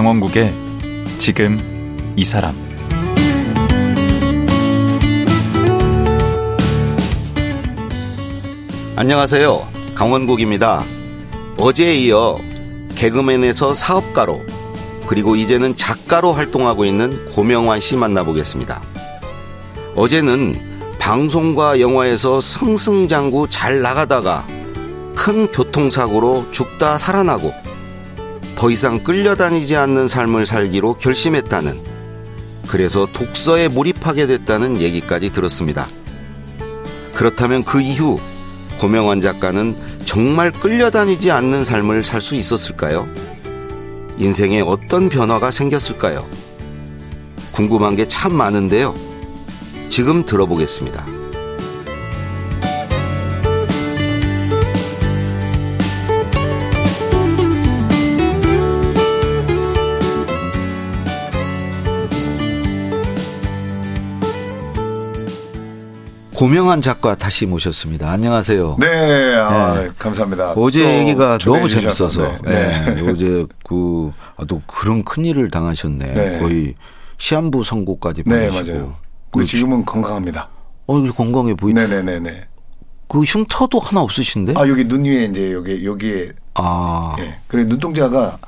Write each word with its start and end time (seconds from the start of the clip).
강원국의 0.00 0.50
지금 1.18 1.58
이 2.16 2.24
사람 2.24 2.54
안녕하세요. 8.96 9.68
강원국입니다. 9.94 10.84
어제에 11.58 11.96
이어 11.96 12.38
개그맨에서 12.94 13.74
사업가로 13.74 14.40
그리고 15.06 15.36
이제는 15.36 15.76
작가로 15.76 16.32
활동하고 16.32 16.86
있는 16.86 17.22
고명환 17.32 17.80
씨 17.80 17.94
만나보겠습니다. 17.94 18.80
어제는 19.96 20.96
방송과 20.98 21.78
영화에서 21.78 22.40
승승장구 22.40 23.50
잘 23.50 23.82
나가다가 23.82 24.46
큰 25.14 25.46
교통사고로 25.46 26.52
죽다 26.52 26.96
살아나고 26.96 27.52
더 28.60 28.68
이상 28.70 29.02
끌려다니지 29.02 29.74
않는 29.74 30.06
삶을 30.06 30.44
살기로 30.44 30.98
결심했다는 30.98 31.80
그래서 32.68 33.08
독서에 33.10 33.68
몰입하게 33.68 34.26
됐다는 34.26 34.82
얘기까지 34.82 35.32
들었습니다. 35.32 35.86
그렇다면 37.14 37.64
그 37.64 37.80
이후 37.80 38.20
고명환 38.78 39.22
작가는 39.22 39.74
정말 40.04 40.52
끌려다니지 40.52 41.30
않는 41.30 41.64
삶을 41.64 42.04
살 42.04 42.20
수 42.20 42.34
있었을까요? 42.34 43.08
인생에 44.18 44.60
어떤 44.60 45.08
변화가 45.08 45.50
생겼을까요? 45.50 46.28
궁금한 47.52 47.96
게 47.96 48.06
참 48.06 48.34
많은데요. 48.34 48.94
지금 49.88 50.22
들어보겠습니다. 50.26 51.19
고명환 66.40 66.80
작가 66.80 67.14
다시 67.14 67.44
모셨습니다. 67.44 68.10
안녕하세요. 68.10 68.78
네, 68.80 69.36
아, 69.36 69.74
네. 69.74 69.90
감사합니다. 69.98 70.52
어제 70.52 71.00
얘기가 71.00 71.36
너무 71.36 71.68
재밌어서. 71.68 72.34
네. 72.42 72.94
네. 72.94 73.10
어제 73.10 73.44
그, 73.62 74.10
아, 74.38 74.46
또 74.46 74.62
그런 74.66 75.04
큰 75.04 75.26
일을 75.26 75.50
당하셨네. 75.50 76.14
네. 76.14 76.38
거의 76.38 76.74
시한부 77.18 77.62
선고까지 77.62 78.22
받으시고. 78.22 78.64
네, 78.64 78.72
맞아요. 78.72 78.94
그 79.30 79.44
지금은 79.44 79.84
건강합니다. 79.84 80.48
어, 80.86 81.12
건강해 81.12 81.52
보이네. 81.52 81.86
네네네네. 81.86 82.46
그 83.06 83.20
흉터도 83.20 83.78
하나 83.78 84.00
없으신데? 84.00 84.54
아, 84.56 84.66
여기 84.66 84.84
눈 84.84 85.04
위에 85.04 85.24
이제 85.26 85.52
여기, 85.52 85.84
여기에. 85.84 86.32
아. 86.54 87.16
예. 87.18 87.36
그래, 87.48 87.64
눈동자가, 87.64 88.38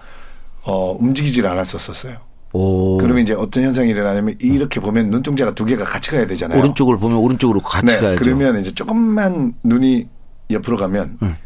어, 0.62 0.96
움직이질 0.98 1.46
않았었어요. 1.46 2.16
오. 2.52 2.98
그러면 2.98 3.22
이제 3.22 3.34
어떤 3.34 3.64
현상이 3.64 3.90
일어나냐면 3.90 4.34
이렇게 4.40 4.78
보면 4.80 5.10
눈동자가 5.10 5.52
두 5.54 5.64
개가 5.64 5.84
같이 5.84 6.10
가야 6.10 6.26
되잖아요. 6.26 6.58
오른쪽을 6.58 6.98
보면 6.98 7.18
오른쪽으로 7.18 7.60
같이 7.60 7.86
네, 7.86 8.00
가야죠. 8.00 8.22
그러면 8.22 8.58
이제 8.58 8.70
조금만 8.72 9.54
눈이 9.62 10.08
옆으로 10.50 10.76
가면 10.76 11.18
네. 11.20 11.36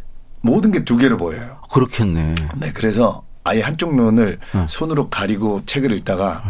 모든 0.43 0.73
게 0.73 0.85
두 0.85 0.97
개로 0.97 1.17
보여요. 1.17 1.59
그렇겠네. 1.71 2.35
네, 2.61 2.73
그래서 2.75 3.25
아예 3.45 3.61
한쪽 3.63 3.95
눈을 3.95 4.39
네. 4.53 4.67
손으로 4.69 5.09
가리고 5.09 5.63
책을 5.67 5.93
읽다가 5.93 6.43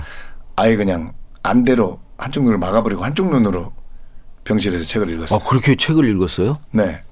아예 0.56 0.76
그냥 0.76 1.12
안대로 1.42 2.00
한쪽 2.16 2.44
눈을 2.44 2.56
막아버리고 2.58 3.04
한쪽 3.04 3.30
눈으로 3.30 3.72
병실에서 4.44 4.84
책을 4.84 5.10
읽었어요. 5.10 5.38
아, 5.38 5.48
그렇게 5.48 5.76
책을 5.76 6.08
읽었어요? 6.08 6.58
네. 6.70 7.02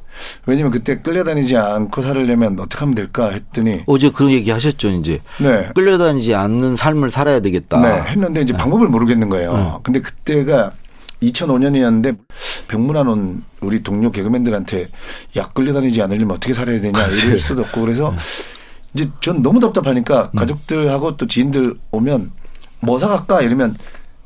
왜냐면 0.46 0.70
그때 0.72 1.00
끌려다니지 1.00 1.56
않고 1.56 2.02
살려면 2.02 2.58
어떻게 2.60 2.80
하면 2.80 2.94
될까 2.94 3.30
했더니 3.30 3.82
어제 3.86 4.10
그런 4.10 4.30
얘기 4.30 4.50
하셨죠 4.50 4.90
이제 4.90 5.20
네. 5.38 5.70
끌려다니지 5.74 6.34
않는 6.34 6.76
삶을 6.76 7.10
살아야 7.10 7.40
되겠다. 7.40 7.80
네. 7.80 8.10
했는데 8.10 8.42
이제 8.42 8.52
네. 8.52 8.58
방법을 8.58 8.88
모르겠는 8.88 9.28
거예요. 9.28 9.56
네. 9.56 9.72
근데 9.82 10.00
그때가 10.00 10.72
2005년이었는데 11.22 12.16
병문안 12.68 13.08
온 13.08 13.44
우리 13.60 13.82
동료 13.82 14.10
개그맨들한테 14.10 14.86
야 15.36 15.48
끌려다니지 15.54 16.02
않으려면 16.02 16.32
어떻게 16.32 16.52
살아야 16.52 16.80
되냐 16.80 16.98
이럴 17.08 17.38
수도 17.38 17.62
없고 17.62 17.80
그래서 17.80 18.10
네. 18.10 18.16
이제 18.94 19.10
전 19.20 19.42
너무 19.42 19.60
답답하니까 19.60 20.30
음. 20.34 20.38
가족들하고 20.38 21.16
또 21.16 21.26
지인들 21.26 21.74
오면 21.90 22.30
뭐 22.80 22.98
사갈까 22.98 23.40
이러면 23.42 23.76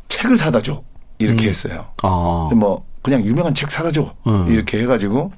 책을 0.09 0.37
사다 0.37 0.63
줘 0.63 0.83
이렇게 1.19 1.47
음. 1.47 1.49
했어요. 1.49 1.87
아. 2.03 2.51
뭐 2.55 2.85
그냥 3.03 3.25
유명한 3.25 3.55
책 3.55 3.71
사다 3.71 3.91
줘 3.91 4.15
음. 4.27 4.53
이렇게 4.53 4.81
해가지고 4.81 5.31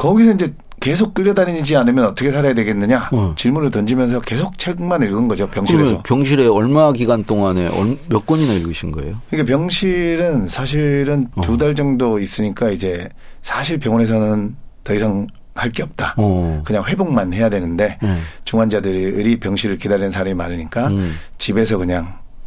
거기서 0.00 0.32
이제 0.32 0.54
계속 0.80 1.12
끌려다니지 1.12 1.76
않으면 1.76 2.06
어떻게 2.06 2.32
살아야 2.32 2.54
되겠느냐 2.54 3.10
어. 3.12 3.34
질문을 3.36 3.70
던지면서 3.70 4.20
계속 4.22 4.56
책만 4.56 5.02
읽은 5.02 5.28
거죠 5.28 5.46
병실에서. 5.48 6.02
병실에 6.04 6.46
얼마 6.46 6.90
기간 6.94 7.22
동안에 7.22 7.68
몇 8.08 8.24
권이나 8.24 8.54
읽으신 8.54 8.90
거예요? 8.92 9.20
그러니까 9.28 9.52
병실은 9.52 10.48
사실은 10.48 11.26
어. 11.34 11.42
두달 11.42 11.74
정도 11.74 12.18
있으니까 12.18 12.70
이제 12.70 13.10
사실 13.42 13.78
병원에서는 13.78 14.56
더 14.82 14.94
이상 14.94 15.26
할 15.54 15.70
게 15.72 15.82
없다. 15.82 16.14
어. 16.16 16.62
그냥 16.64 16.84
회복만 16.86 17.34
해야 17.34 17.50
되는데 17.50 17.98
음. 18.02 18.22
중환자들이 18.46 19.38
병실을 19.40 19.76
기다리는 19.76 20.10
사람이 20.10 20.32
많으니까 20.32 20.88
음. 20.88 21.14
집에서 21.36 21.76
그냥 21.76 22.06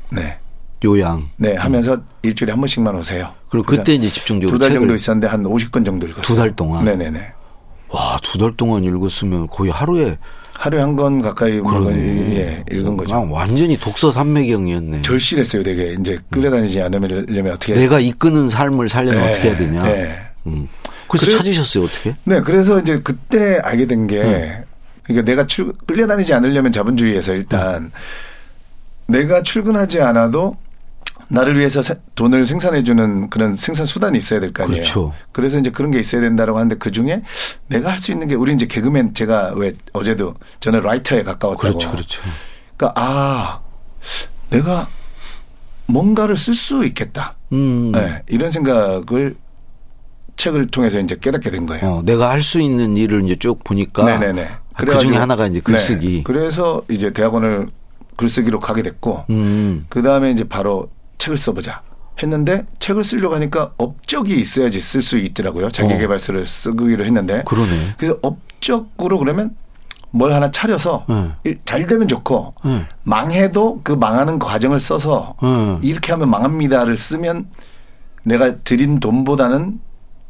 네. 0.09 0.39
요양. 0.83 1.21
네, 1.37 1.55
하면서 1.55 1.93
음. 1.93 2.03
일주일에 2.23 2.53
한 2.53 2.59
번씩만 2.59 2.95
오세요. 2.95 3.31
그리고 3.49 3.67
그때 3.67 3.93
이제 3.93 4.09
집중적으로 4.09 4.57
두 4.57 4.65
달 4.65 4.73
정도 4.73 4.95
있었는데 4.95 5.27
한 5.27 5.43
50건 5.43 5.85
정도 5.85 6.07
읽었어요. 6.07 6.23
두 6.23 6.35
달 6.35 6.55
동안. 6.55 6.83
네, 6.85 6.95
네, 6.95 7.11
네. 7.11 7.31
와, 7.93 8.19
두 8.21 8.37
달 8.37 8.51
동안 8.57 8.83
읽었으면 8.83 9.47
거의 9.47 9.71
하루에 9.71 10.17
하루에 10.53 10.81
한 10.81 10.95
권 10.95 11.21
가까이 11.21 11.61
예, 12.35 12.63
읽은 12.71 12.95
거죠. 12.97 13.27
완전히 13.29 13.77
독서 13.77 14.11
산매경이었네. 14.11 15.01
절실했어요, 15.01 15.63
되게. 15.63 15.95
이제 15.99 16.17
끌려다니지 16.29 16.81
않으려면 16.81 17.53
어떻게 17.53 17.73
내가 17.75 17.99
이끄는 17.99 18.49
삶을 18.49 18.87
살려면 18.89 19.21
네, 19.21 19.31
어떻게 19.31 19.49
해야 19.49 19.57
되냐. 19.57 19.83
네. 19.83 20.15
음. 20.47 20.67
그래서 21.07 21.25
그래, 21.27 21.37
찾으셨어요, 21.37 21.83
어떻게? 21.85 22.15
네, 22.25 22.41
그래서 22.41 22.79
이제 22.79 22.99
그때 23.03 23.59
알게 23.63 23.87
된 23.87 24.07
게 24.07 24.21
음. 24.21 24.63
그러니까 25.03 25.25
내가 25.31 25.45
출, 25.47 25.73
끌려다니지 25.85 26.33
않으려면 26.33 26.71
자본주의에서 26.71 27.33
일단 27.33 27.83
음. 27.83 27.91
내가 29.07 29.43
출근하지 29.43 30.01
않아도 30.01 30.55
나를 31.29 31.57
위해서 31.57 31.81
돈을 32.15 32.45
생산해주는 32.45 33.29
그런 33.29 33.55
생산 33.55 33.85
수단이 33.85 34.17
있어야 34.17 34.39
될 34.39 34.51
거 34.53 34.63
아니에요. 34.63 34.81
그렇죠. 34.83 35.13
그래서 35.31 35.59
이제 35.59 35.69
그런 35.71 35.91
게 35.91 35.99
있어야 35.99 36.21
된다라고 36.21 36.57
하는데 36.59 36.75
그 36.77 36.91
중에 36.91 37.21
내가 37.67 37.91
할 37.91 37.99
수 37.99 38.11
있는 38.11 38.27
게 38.27 38.35
우리 38.35 38.53
이제 38.53 38.65
개그맨 38.67 39.13
제가 39.13 39.53
왜 39.55 39.71
어제도 39.93 40.33
저는 40.59 40.81
라이터에 40.81 41.23
가까웠다고. 41.23 41.57
그렇죠, 41.79 41.91
그렇죠. 41.91 42.21
그러니까 42.77 43.01
아 43.01 43.59
내가 44.49 44.87
뭔가를 45.87 46.37
쓸 46.37 46.53
수 46.53 46.85
있겠다. 46.85 47.35
음. 47.51 47.91
네, 47.91 48.21
이런 48.27 48.51
생각을 48.51 49.35
책을 50.37 50.67
통해서 50.67 50.99
이제 50.99 51.15
깨닫게 51.21 51.51
된 51.51 51.65
거예요. 51.65 51.85
어, 51.85 52.01
내가 52.03 52.29
할 52.31 52.41
수 52.43 52.59
있는 52.61 52.97
일을 52.97 53.23
이제 53.25 53.35
쭉 53.35 53.63
보니까 53.63 54.03
네네네. 54.03 54.47
아, 54.75 54.83
그 54.85 54.97
중에 54.99 55.15
하나가 55.15 55.45
이제 55.45 55.59
글쓰기. 55.59 56.07
네. 56.17 56.23
그래서 56.23 56.81
이제 56.89 57.13
대학원을 57.13 57.69
글쓰기로 58.17 58.59
가게 58.59 58.81
됐고, 58.81 59.25
음. 59.29 59.85
그 59.89 60.01
다음에 60.01 60.31
이제 60.31 60.43
바로 60.43 60.89
책을 61.23 61.37
써보자. 61.37 61.81
했는데 62.21 62.65
책을 62.79 63.03
쓰려고 63.03 63.33
하니까 63.35 63.71
업적이 63.77 64.39
있어야지 64.39 64.79
쓸 64.79 65.01
수 65.01 65.17
있더라고요. 65.17 65.69
자기개발서를 65.71 66.41
어. 66.41 66.45
쓰기로 66.45 67.05
했는데. 67.05 67.43
그러네. 67.45 67.95
그래서 67.97 68.17
업적으로 68.21 69.17
그러면 69.17 69.55
뭘 70.11 70.31
하나 70.31 70.51
차려서 70.51 71.05
네. 71.43 71.55
잘 71.65 71.87
되면 71.87 72.07
좋고 72.07 72.53
네. 72.65 72.85
망해도 73.03 73.79
그 73.83 73.93
망하는 73.93 74.37
과정을 74.37 74.79
써서 74.79 75.35
네. 75.41 75.79
이렇게 75.81 76.11
하면 76.11 76.29
망합니다를 76.29 76.97
쓰면 76.97 77.47
내가 78.23 78.57
드린 78.57 78.99
돈보다는 78.99 79.79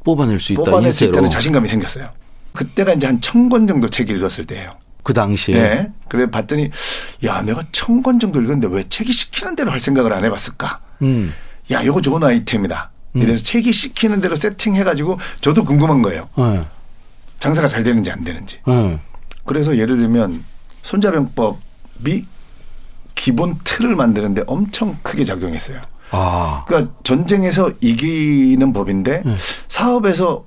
뽑아낼 0.06 0.40
수 0.40 0.54
있다. 0.54 0.64
뽑아낼 0.64 0.94
수 0.94 1.04
있다는 1.06 1.30
자신감이 1.30 1.68
생겼어요. 1.68 2.10
그때가 2.54 2.94
이제 2.94 3.08
한 3.08 3.20
천 3.20 3.50
권 3.50 3.68
정도 3.68 3.90
책 3.90 4.10
읽었을 4.10 4.46
때예요. 4.46 4.72
그 5.04 5.14
당시에. 5.14 5.56
네. 5.56 5.92
그래 6.10 6.30
봤더니 6.30 6.70
야 7.26 7.42
내가 7.42 7.64
천 7.72 8.02
권 8.02 8.20
정도 8.20 8.42
읽었는데 8.42 8.68
왜 8.76 8.88
책이 8.88 9.12
시키는 9.12 9.56
대로 9.56 9.72
할 9.72 9.80
생각을 9.80 10.12
안 10.14 10.24
해봤을까? 10.26 10.80
음. 11.04 11.34
야 11.72 11.82
이거 11.82 12.02
좋은 12.02 12.24
아이템이다. 12.24 12.90
음. 13.16 13.22
이래서 13.22 13.44
책이 13.44 13.72
시키는 13.72 14.22
대로 14.22 14.36
세팅해가지고 14.36 15.20
저도 15.42 15.64
궁금한 15.66 16.02
거예요. 16.02 16.28
네. 16.38 16.62
장사가 17.40 17.68
잘 17.68 17.84
되는지 17.84 18.12
안 18.12 18.24
되는지. 18.24 18.60
네. 18.66 19.00
그래서 19.46 19.78
예를 19.78 19.98
들면 19.98 20.44
손자병법이 20.82 22.26
기본 23.16 23.58
틀을 23.64 23.96
만드는데 23.96 24.44
엄청 24.48 24.98
크게 25.04 25.24
작용했어요. 25.26 25.82
아. 26.12 26.64
그러니까 26.68 26.94
전쟁에서 27.04 27.72
이기는 27.82 28.72
법인데 28.74 29.24
네. 29.26 29.36
사업에서 29.68 30.44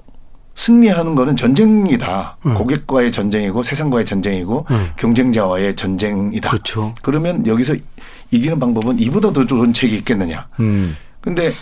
승리하는 0.56 1.14
거는 1.14 1.36
전쟁이다. 1.36 2.38
음. 2.46 2.54
고객과의 2.54 3.12
전쟁이고 3.12 3.62
세상과의 3.62 4.04
전쟁이고 4.04 4.66
음. 4.70 4.88
경쟁자와의 4.96 5.76
전쟁이다. 5.76 6.50
그렇죠. 6.50 6.94
그러면 7.02 7.46
여기서 7.46 7.76
이기는 8.30 8.58
방법은 8.58 8.98
이보다 8.98 9.32
더 9.32 9.46
좋은 9.46 9.72
책이 9.72 9.94
있겠느냐. 9.98 10.48
음. 10.58 10.96
근데 11.20 11.52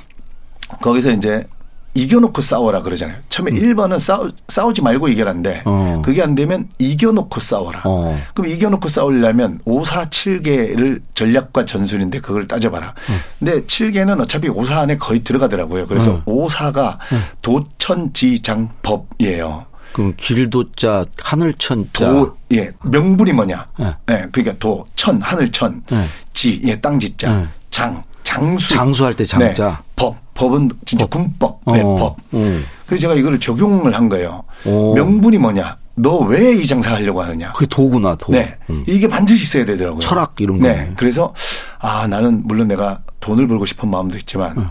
거기서 0.80 1.10
이제 1.10 1.46
이겨놓고 1.94 2.42
싸워라 2.42 2.82
그러잖아요. 2.82 3.18
처음에 3.28 3.52
음. 3.52 3.56
1번은 3.56 4.00
싸우, 4.00 4.30
싸우지 4.48 4.82
말고 4.82 5.08
이겨란데 5.08 5.62
어. 5.64 6.02
그게 6.04 6.22
안 6.22 6.34
되면 6.34 6.68
이겨놓고 6.78 7.38
싸워라. 7.40 7.82
어. 7.84 8.20
그럼 8.34 8.50
이겨놓고 8.50 8.88
싸우려면 8.88 9.60
5, 9.64 9.84
4, 9.84 10.06
7개를 10.06 11.00
전략과 11.14 11.64
전술인데 11.64 12.18
그걸 12.20 12.48
따져봐라. 12.48 12.94
음. 13.08 13.20
근데 13.38 13.60
7개는 13.62 14.20
어차피 14.20 14.48
5, 14.48 14.64
4 14.64 14.80
안에 14.80 14.96
거의 14.96 15.20
들어가더라고요. 15.20 15.86
그래서 15.86 16.16
음. 16.16 16.22
5, 16.26 16.48
4가 16.48 16.98
도천지장법이에요. 17.42 19.66
그럼 19.92 20.12
길도자 20.16 21.06
하늘천자 21.22 22.06
도예 22.50 22.72
명분이 22.82 23.32
뭐냐? 23.32 23.68
네. 23.78 23.94
예 24.10 24.26
그러니까 24.32 24.56
도천 24.58 25.22
하늘천 25.22 25.84
네. 25.88 26.08
지예 26.32 26.80
땅지자 26.80 27.32
네. 27.32 27.46
장 27.70 28.02
장수 28.34 28.74
장수할 28.74 29.14
때 29.14 29.24
장자 29.24 29.68
네. 29.68 29.76
법 29.96 30.16
법은 30.34 30.70
진짜 30.84 31.06
법. 31.06 31.10
군법 31.18 31.60
네, 31.72 31.80
어. 31.82 31.96
법. 31.96 32.16
음. 32.34 32.64
그래서 32.86 33.02
제가 33.02 33.14
이거를 33.14 33.38
적용을 33.40 33.94
한 33.94 34.08
거예요. 34.08 34.42
오. 34.66 34.94
명분이 34.94 35.38
뭐냐? 35.38 35.76
너 35.96 36.18
왜 36.26 36.54
이 36.56 36.66
장사 36.66 36.92
하려고 36.94 37.22
하느냐? 37.22 37.52
그게 37.52 37.66
도구나 37.66 38.16
도. 38.16 38.32
네, 38.32 38.56
음. 38.68 38.82
이게 38.88 39.06
반드시 39.06 39.44
있어야 39.44 39.64
되더라고요. 39.64 40.00
철학 40.00 40.34
이런 40.40 40.58
거. 40.58 40.66
네, 40.66 40.92
그래서 40.96 41.32
아 41.78 42.06
나는 42.08 42.42
물론 42.46 42.66
내가 42.68 43.00
돈을 43.20 43.46
벌고 43.46 43.64
싶은 43.64 43.88
마음도 43.88 44.16
있지만 44.18 44.56
음. 44.58 44.66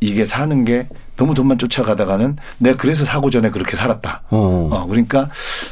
이게 0.00 0.24
사는 0.24 0.64
게 0.64 0.88
너무 1.16 1.34
돈만 1.34 1.58
쫓아가다가는 1.58 2.36
내가 2.58 2.76
그래서 2.78 3.04
사고 3.04 3.28
전에 3.28 3.50
그렇게 3.50 3.76
살았다. 3.76 4.22
어. 4.30 4.68
어 4.72 4.86
그러니까 4.86 5.28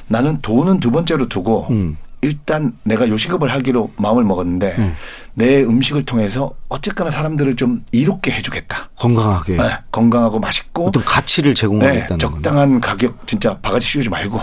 나는 0.06 0.38
돈은 0.42 0.80
두 0.80 0.90
번째로 0.90 1.28
두고 1.28 1.66
음. 1.70 1.96
일단 2.22 2.76
내가 2.84 3.08
요식업을 3.08 3.50
하기로 3.50 3.92
마음을 3.96 4.24
먹었는데 4.24 4.74
음. 4.78 4.94
내 5.34 5.62
음식을 5.62 6.02
통해서 6.04 6.52
어쨌거나 6.68 7.10
사람들을 7.10 7.56
좀 7.56 7.82
이롭게 7.92 8.30
해주겠다. 8.30 8.90
건강하게. 8.96 9.56
네, 9.56 9.78
건강하고 9.90 10.38
맛있고. 10.38 10.88
어떤 10.88 11.02
가치를 11.02 11.54
제공하겠다는 11.54 12.06
네, 12.08 12.18
적당한 12.18 12.70
건가? 12.72 12.88
가격 12.88 13.26
진짜 13.26 13.58
바가지 13.60 13.86
씌우지 13.86 14.10
말고 14.10 14.38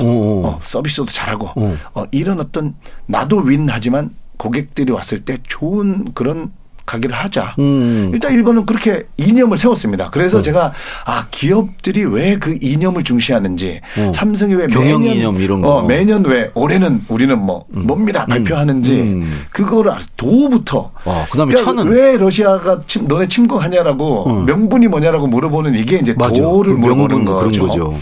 어, 0.46 0.60
서비스도 0.64 1.06
잘하고 1.06 1.50
어, 1.94 2.04
이런 2.12 2.40
어떤 2.40 2.74
나도 3.06 3.38
윈하지만 3.40 4.12
고객들이 4.38 4.92
왔을 4.92 5.20
때 5.20 5.38
좋은 5.48 6.14
그런 6.14 6.52
가기를 6.88 7.16
하자. 7.16 7.54
음. 7.60 8.10
일단 8.14 8.32
일본은 8.34 8.66
그렇게 8.66 9.04
이념을 9.18 9.58
세웠습니다. 9.60 10.10
그래서 10.10 10.38
음. 10.38 10.42
제가 10.42 10.74
아 11.06 11.28
기업들이 11.30 12.04
왜 12.06 12.38
그 12.40 12.58
이념을 12.62 13.04
중시하는지 13.04 13.82
음. 13.98 14.14
삼성이 14.14 14.54
왜 14.56 14.68
매년 14.68 15.04
이념 15.04 15.42
이런 15.42 15.62
거 15.62 15.70
어, 15.76 15.82
매년 15.84 16.24
왜 16.26 16.50
올해는 16.54 17.04
우리는 17.10 17.38
뭐 17.38 17.66
음. 17.76 17.86
뭡니다 17.86 18.24
음. 18.24 18.28
발표하는지 18.30 18.94
음. 18.94 19.46
그거를 19.52 19.92
도부터. 20.16 20.92
어, 21.04 21.26
그다음에 21.30 21.52
그러니까 21.54 21.64
천은 21.64 21.92
왜 21.92 22.18
러시아가 22.18 22.80
침, 22.86 23.08
너네 23.08 23.28
침공하냐라고 23.28 24.44
명분이 24.44 24.88
뭐냐라고 24.88 25.28
물어보는 25.28 25.76
이게 25.76 25.98
이제 25.98 26.14
맞아. 26.18 26.42
도를 26.42 26.74
그 26.74 26.80
물어보는 26.80 27.26
거죠. 27.26 27.68
거죠. 27.68 27.94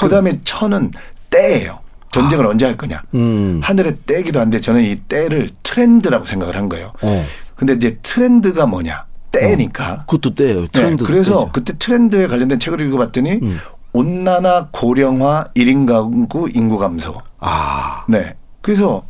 그다음에 0.00 0.32
천은 0.44 0.90
때예요. 1.30 1.78
전쟁을 2.10 2.46
아. 2.46 2.48
언제 2.50 2.66
할 2.66 2.76
거냐. 2.76 3.02
음. 3.14 3.60
하늘에 3.62 3.94
때기도 4.06 4.40
한데 4.40 4.60
저는 4.60 4.82
이 4.82 4.96
때를 4.96 5.48
트렌드라고 5.62 6.26
생각을 6.26 6.56
한 6.56 6.68
거예요. 6.68 6.92
어. 7.02 7.24
근데 7.54 7.74
이제 7.74 7.98
트렌드가 8.02 8.66
뭐냐? 8.66 9.04
때니까. 9.30 9.92
어, 9.92 9.96
그것도 10.06 10.34
때예요. 10.34 10.66
트렌드. 10.68 11.02
네, 11.02 11.06
그래서 11.06 11.30
때죠. 11.40 11.52
그때 11.52 11.72
트렌드에 11.78 12.26
관련된 12.26 12.58
책을 12.58 12.80
읽어봤더니 12.80 13.32
음. 13.42 13.58
온난화 13.92 14.68
고령화 14.72 15.48
1인 15.54 15.86
가구 15.86 16.48
인구 16.54 16.78
감소. 16.78 17.14
아. 17.38 18.04
네. 18.08 18.34
그래서 18.60 19.04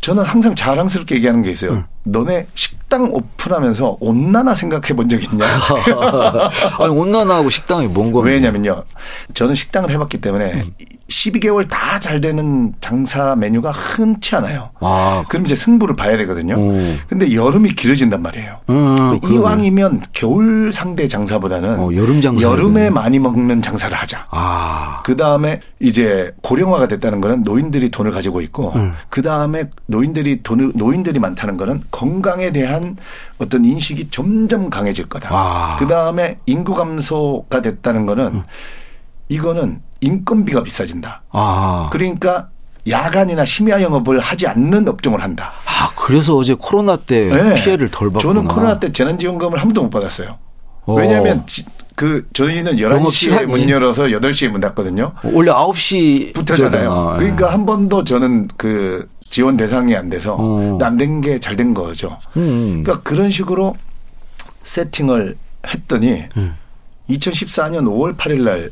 저는 0.00 0.22
항상 0.22 0.54
자랑스럽게 0.54 1.16
얘기하는 1.16 1.42
게 1.42 1.50
있어요. 1.50 1.72
음. 1.72 1.84
너네 2.12 2.46
식당 2.54 3.08
오픈하면서 3.12 3.98
온난화 4.00 4.54
생각해 4.54 4.94
본 4.94 5.08
적 5.08 5.22
있냐? 5.22 5.44
아니, 6.80 6.88
온난화하고 6.90 7.50
식당이 7.50 7.86
뭔 7.88 8.12
거예요? 8.12 8.34
왜냐면요. 8.34 8.84
저는 9.34 9.54
식당을 9.54 9.90
해봤기 9.90 10.20
때문에 10.20 10.52
음. 10.54 10.62
12개월 11.08 11.66
다 11.68 11.98
잘 11.98 12.20
되는 12.20 12.72
장사 12.80 13.34
메뉴가 13.34 13.72
흔치 13.72 14.36
않아요. 14.36 14.70
아, 14.78 15.24
그럼 15.28 15.44
이제 15.46 15.54
승부를 15.56 15.96
봐야 15.96 16.16
되거든요. 16.18 16.54
오. 16.56 16.78
근데 17.08 17.34
여름이 17.34 17.74
길어진단 17.74 18.22
말이에요. 18.22 18.58
음, 18.70 19.18
이왕이면 19.28 20.02
겨울 20.12 20.70
상대 20.72 21.08
장사보다는 21.08 21.80
어, 21.80 21.90
여름 21.94 22.20
장사 22.20 22.46
여름에 22.46 22.90
많이 22.90 23.18
먹는 23.18 23.62
장사를 23.62 23.96
하자. 23.96 24.26
아. 24.30 25.02
그 25.04 25.16
다음에 25.16 25.60
이제 25.80 26.30
고령화가 26.42 26.86
됐다는 26.86 27.20
거는 27.20 27.42
노인들이 27.42 27.90
돈을 27.90 28.12
가지고 28.12 28.40
있고 28.42 28.72
음. 28.76 28.92
그 29.08 29.22
다음에 29.22 29.64
노인들이 29.86 30.42
돈을 30.44 30.72
노인들이 30.76 31.18
많다는 31.18 31.56
거는 31.56 31.82
건강에 31.98 32.52
대한 32.52 32.96
어떤 33.38 33.64
인식이 33.64 34.10
점점 34.10 34.70
강해질 34.70 35.08
거다. 35.08 35.30
아. 35.32 35.76
그 35.80 35.88
다음에 35.88 36.36
인구 36.46 36.76
감소가 36.76 37.60
됐다는 37.60 38.06
거는 38.06 38.24
음. 38.26 38.42
이거는 39.28 39.82
인건비가 40.00 40.62
비싸진다. 40.62 41.22
아. 41.32 41.90
그러니까 41.92 42.50
야간이나 42.88 43.44
심야 43.44 43.82
영업을 43.82 44.20
하지 44.20 44.46
않는 44.46 44.86
업종을 44.86 45.22
한다. 45.22 45.52
아, 45.66 45.90
그래서 45.96 46.36
어제 46.36 46.54
코로나 46.54 46.96
때 46.96 47.28
네. 47.28 47.54
피해를 47.62 47.90
덜 47.90 48.12
받구나. 48.12 48.34
저는 48.34 48.48
코로나 48.48 48.78
때 48.78 48.92
재난지원금을 48.92 49.58
한 49.58 49.64
번도 49.68 49.82
못 49.82 49.90
받았어요. 49.90 50.38
어. 50.84 50.94
왜냐하면 50.94 51.44
그 51.96 52.28
저희는 52.32 52.76
11시에 52.76 53.44
문 53.46 53.68
열어서 53.68 54.04
8시에 54.04 54.48
문 54.48 54.60
닫거든요. 54.60 55.14
원래 55.24 55.50
9시 55.50 56.32
부터잖아요. 56.32 57.16
네. 57.18 57.24
그러니까 57.24 57.52
한 57.52 57.66
번도 57.66 58.04
저는 58.04 58.46
그 58.56 59.08
지원 59.30 59.56
대상이 59.56 59.94
안 59.96 60.08
돼서 60.08 60.36
어. 60.38 60.78
안된 60.80 61.20
게 61.20 61.38
잘 61.38 61.56
된 61.56 61.74
거죠. 61.74 62.18
음. 62.36 62.82
그러니까 62.82 63.02
그런 63.02 63.30
식으로 63.30 63.76
세팅을 64.62 65.36
했더니 65.66 66.24
음. 66.36 66.54
2014년 67.10 67.84
5월 67.84 68.16
8일 68.16 68.42
날 68.42 68.70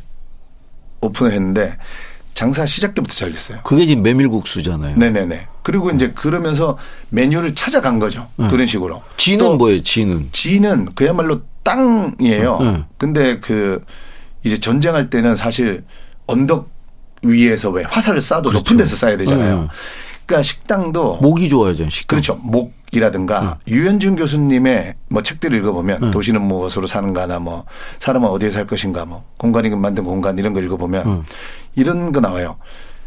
오픈을 1.01 1.33
했는데 1.33 1.77
장사 2.35 2.67
시작 2.67 2.95
때부터 2.95 3.15
잘 3.15 3.33
됐어요. 3.33 3.61
그게 3.65 3.87
지금 3.87 4.03
메밀국수잖아요. 4.03 4.97
네네네. 4.97 5.47
그리고 5.63 5.91
이제 5.91 6.11
그러면서 6.13 6.77
메뉴를 7.09 7.55
찾아간 7.55 7.99
거죠. 7.99 8.29
네. 8.37 8.49
그런 8.49 8.67
식으로. 8.67 9.03
지는 9.17 9.57
뭐예요, 9.57 9.83
지는? 9.83 10.29
지는 10.33 10.87
그야말로 10.95 11.41
땅이에요. 11.63 12.59
네. 12.61 12.85
근데 12.99 13.41
그 13.41 13.83
이제 14.45 14.59
전쟁할 14.59 15.09
때는 15.09 15.35
사실 15.35 15.85
언덕 16.27 16.71
위에서 17.23 17.71
왜 17.71 17.85
화살을 17.85 18.21
쏴도 18.21 18.43
그렇죠. 18.43 18.59
높은 18.59 18.77
데서 18.77 19.07
쏴야 19.07 19.17
되잖아요. 19.19 19.63
네. 19.63 19.69
그러니까 20.27 20.43
식당도 20.43 21.19
목이 21.23 21.49
좋아야죠. 21.49 21.89
식당. 21.89 22.17
그렇죠. 22.17 22.35
목이라든가 22.43 23.59
네. 23.65 23.73
유현준 23.73 24.17
교수님의 24.17 24.95
뭐 25.09 25.23
책들을 25.23 25.57
읽어보면 25.59 26.01
네. 26.01 26.11
도시는 26.11 26.43
무엇으로 26.43 26.87
사는가나 26.87 27.39
뭐 27.39 27.65
사람은 28.01 28.29
어디에 28.29 28.51
살 28.51 28.67
것인가 28.67 29.05
뭐 29.05 29.25
공간이 29.37 29.71
만든 29.71 30.05
공간 30.05 30.37
이런 30.37 30.53
거 30.53 30.61
읽어보면 30.61 31.05
네. 31.05 31.23
이런 31.77 32.13
거 32.13 32.21
나와요. 32.21 32.57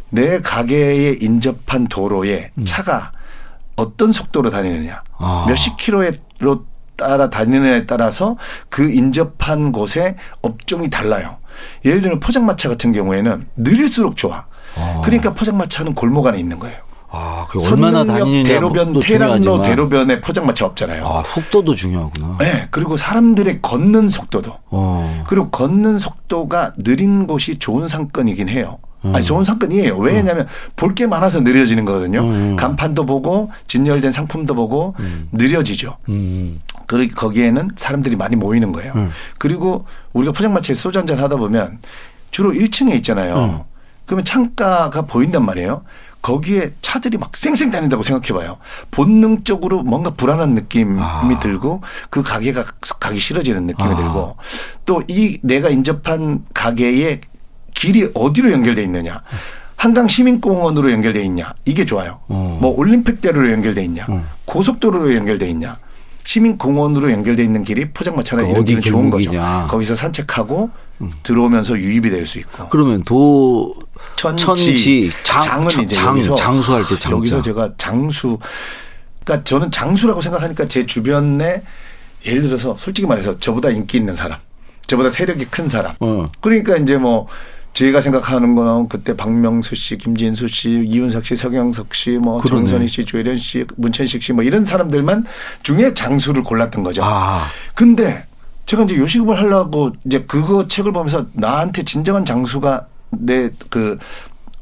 내 0.10 0.40
가게에 0.40 1.18
인접한 1.22 1.88
도로에 1.88 2.52
음. 2.58 2.66
차가 2.66 3.12
어떤 3.76 4.12
속도로 4.12 4.50
다니느냐, 4.50 5.04
아. 5.18 5.46
몇십 5.48 5.78
킬로로 5.78 6.66
따라 6.98 7.30
다니느냐에 7.30 7.86
따라서 7.86 8.38
그 8.68 8.90
인접한 8.90 9.72
곳에 9.72 10.16
업종이 10.42 10.90
달라요. 10.90 11.38
예를 11.86 12.02
들면 12.02 12.20
포장마차 12.20 12.68
같은 12.70 12.92
경우에는 12.92 13.48
느릴수록 13.56 14.18
좋아. 14.18 14.46
아. 14.76 15.02
그러니까 15.04 15.34
포장마차는 15.34 15.94
골목 15.94 16.28
안에 16.28 16.40
있는 16.40 16.60
거예요. 16.60 16.89
아, 17.12 17.48
그 17.50 17.60
얼마나 17.66 18.06
다니느냐 18.06 18.44
대로변 18.44 19.00
테란로 19.00 19.62
대로변에 19.62 20.22
포장마차 20.22 20.66
없잖아요. 20.66 21.06
아, 21.06 21.24
속도도 21.26 21.76
중요하구나. 21.76 22.38
네, 22.40 22.68
그리고 22.72 22.98
사람들의 22.98 23.62
걷는 23.62 24.10
속도도. 24.10 24.56
어. 24.70 25.24
그리고 25.28 25.50
걷는 25.50 25.98
속도가 26.00 26.74
느린 26.78 27.26
곳이 27.26 27.58
좋은 27.58 27.88
상권이긴 27.88 28.50
해요. 28.50 28.78
음. 29.06 29.16
아니 29.16 29.24
좋은 29.26 29.46
상권이에요. 29.46 29.98
왜냐하면 29.98 30.42
음. 30.42 30.48
볼게 30.76 31.08
많아서 31.08 31.40
느려지는 31.42 31.86
거거든요. 31.86 32.22
음. 32.22 32.56
간판도 32.56 33.06
보고 33.06 33.50
진열된 33.68 34.12
상품도 34.12 34.54
보고 34.56 34.94
음. 35.00 35.26
느려지죠. 35.32 35.98
음. 36.10 36.60
그리고 36.86 37.16
거기에는 37.16 37.70
사람들이 37.76 38.16
많이 38.18 38.36
모이는 38.36 38.72
거예요. 38.72 38.94
음. 38.96 39.12
그리고 39.38 39.86
우리가 40.14 40.34
포장마차에 40.34 40.76
소주 40.76 41.00
한잔 41.00 41.18
하다 41.18 41.38
보면 41.38 41.80
주로 42.32 42.52
1층에 42.52 42.94
있잖아요. 42.98 43.66
그러면 44.06 44.26
창가가 44.26 45.04
보인단 45.04 45.46
말이에요. 45.46 45.84
거기에 46.22 46.74
차들이 46.82 47.18
막 47.18 47.36
쌩쌩 47.36 47.72
다닌다고 47.72 48.04
생각해 48.04 48.38
봐요. 48.38 48.58
본능적으로 48.92 49.84
뭔가 49.84 50.10
불안한 50.12 50.50
느낌이 50.56 51.00
아. 51.00 51.40
들고 51.42 51.82
그 52.10 52.22
가게가 52.22 52.66
가기 53.00 53.20
싫어지는 53.20 53.66
느낌이 53.68 53.90
아. 53.90 53.96
들고 53.96 54.36
또 54.86 55.02
이 55.08 55.38
내가 55.42 55.70
인접한 55.70 56.44
가게의 56.54 57.22
길이 57.74 58.10
어디로 58.14 58.52
연결돼 58.52 58.84
있느냐. 58.84 59.22
한강 59.78 60.10
시민공원으로 60.10 60.92
연결돼 60.92 61.24
있냐. 61.24 61.54
이게 61.66 61.86
좋아요. 61.86 62.20
어. 62.28 62.58
뭐 62.60 62.76
올림픽대로로 62.78 63.50
연결돼 63.52 63.82
있냐. 63.86 64.06
어. 64.10 64.26
고속도로로 64.44 65.16
연결돼 65.16 65.48
있냐. 65.52 65.78
시민공원으로 66.26 67.12
연결돼 67.12 67.44
있는 67.44 67.64
길이 67.64 67.90
포장마차나 67.92 68.44
그 68.44 68.50
이런 68.50 68.66
길은 68.66 68.82
좋은 68.82 69.10
거죠. 69.10 69.32
거기서 69.70 69.96
산책하고 69.96 70.70
음. 71.02 71.12
들어오면서 71.24 71.78
유입이 71.78 72.10
될 72.10 72.26
수 72.26 72.40
있고. 72.40 72.68
그러면 72.70 73.02
도 73.04 73.74
천지, 74.16 74.46
천지 74.46 75.12
장, 75.24 75.42
장은 75.42 75.68
이제 75.84 75.96
장, 75.96 76.08
여기서 76.10 76.36
장수할 76.36 76.84
때 76.88 76.98
장자. 76.98 77.16
여기서 77.18 77.42
제가 77.42 77.72
장수 77.78 78.38
그러니까 79.24 79.44
저는 79.44 79.72
장수라고 79.72 80.22
생각하니까 80.22 80.68
제 80.68 80.86
주변에 80.86 81.64
예를 82.26 82.42
들어서 82.42 82.76
솔직히 82.78 83.08
말해서 83.08 83.40
저보다 83.40 83.70
인기 83.70 83.98
있는 83.98 84.14
사람 84.16 84.38
저보다 84.88 85.10
세력이 85.10 85.46
큰 85.46 85.70
사람. 85.70 85.94
어. 86.00 86.26
그러니까 86.42 86.76
이제 86.78 86.98
뭐 86.98 87.28
저희가 87.74 88.02
생각하는 88.02 88.56
거는 88.56 88.90
그때 88.90 89.16
박명수 89.16 89.76
씨, 89.76 89.96
김진수 89.98 90.48
씨, 90.48 90.70
이윤석 90.88 91.24
씨, 91.28 91.36
서경석 91.36 91.94
씨, 91.94 92.10
뭐 92.18 92.40
그러네. 92.42 92.64
정선희 92.66 92.88
씨, 92.88 93.06
조혜련 93.06 93.38
씨, 93.38 93.64
문천식 93.78 94.24
씨 94.24 94.34
뭐 94.34 94.44
이런 94.44 94.66
사람들만 94.66 95.26
중에 95.62 95.94
장수를 95.94 96.44
골랐던 96.44 96.82
거죠. 96.84 97.04
아. 97.06 97.46
근데 97.76 98.26
제가 98.66 98.84
이제 98.84 98.96
요식업을 98.98 99.38
하려고 99.38 99.92
이제 100.06 100.24
그거 100.28 100.68
책을 100.68 100.92
보면서 100.92 101.28
나한테 101.34 101.84
진정한 101.84 102.26
장수가 102.26 102.88
내그 103.12 103.98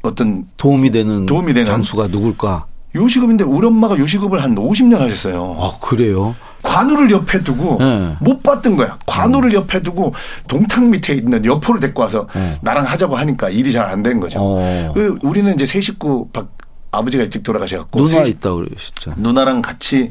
어떤 0.02 0.46
도움이 0.56 0.90
되는 0.90 1.26
도움이 1.26 1.54
되는 1.54 1.66
장수가 1.66 2.08
누굴까? 2.08 2.66
요식업인데 2.94 3.44
우리 3.44 3.66
엄마가 3.66 3.98
요식업을 3.98 4.42
한 4.42 4.54
50년 4.54 4.98
하셨어요. 4.98 5.56
아, 5.60 5.72
그래요? 5.80 6.34
관우를 6.62 7.10
옆에 7.10 7.42
두고 7.44 7.76
네. 7.78 8.16
못 8.20 8.42
봤던 8.42 8.76
거야. 8.76 8.98
관우를 9.06 9.50
음. 9.50 9.54
옆에 9.54 9.82
두고 9.82 10.12
동탁 10.48 10.84
밑에 10.84 11.14
있는 11.14 11.44
여포를 11.44 11.80
데리고 11.80 12.02
와서 12.02 12.26
네. 12.34 12.58
나랑 12.62 12.84
하자고 12.84 13.16
하니까 13.16 13.48
일이 13.50 13.70
잘안된 13.70 14.18
거죠. 14.20 14.38
어. 14.40 14.92
그 14.94 15.18
우리는 15.22 15.52
이제 15.54 15.64
세 15.66 15.80
식구 15.80 16.28
박 16.32 16.56
아버지가 16.90 17.24
일찍 17.24 17.42
돌아가셔갖고 17.42 18.04
누나 18.04 18.24
있다 18.24 18.52
그러셨죠. 18.52 19.12
누나랑 19.16 19.62
같이 19.62 20.10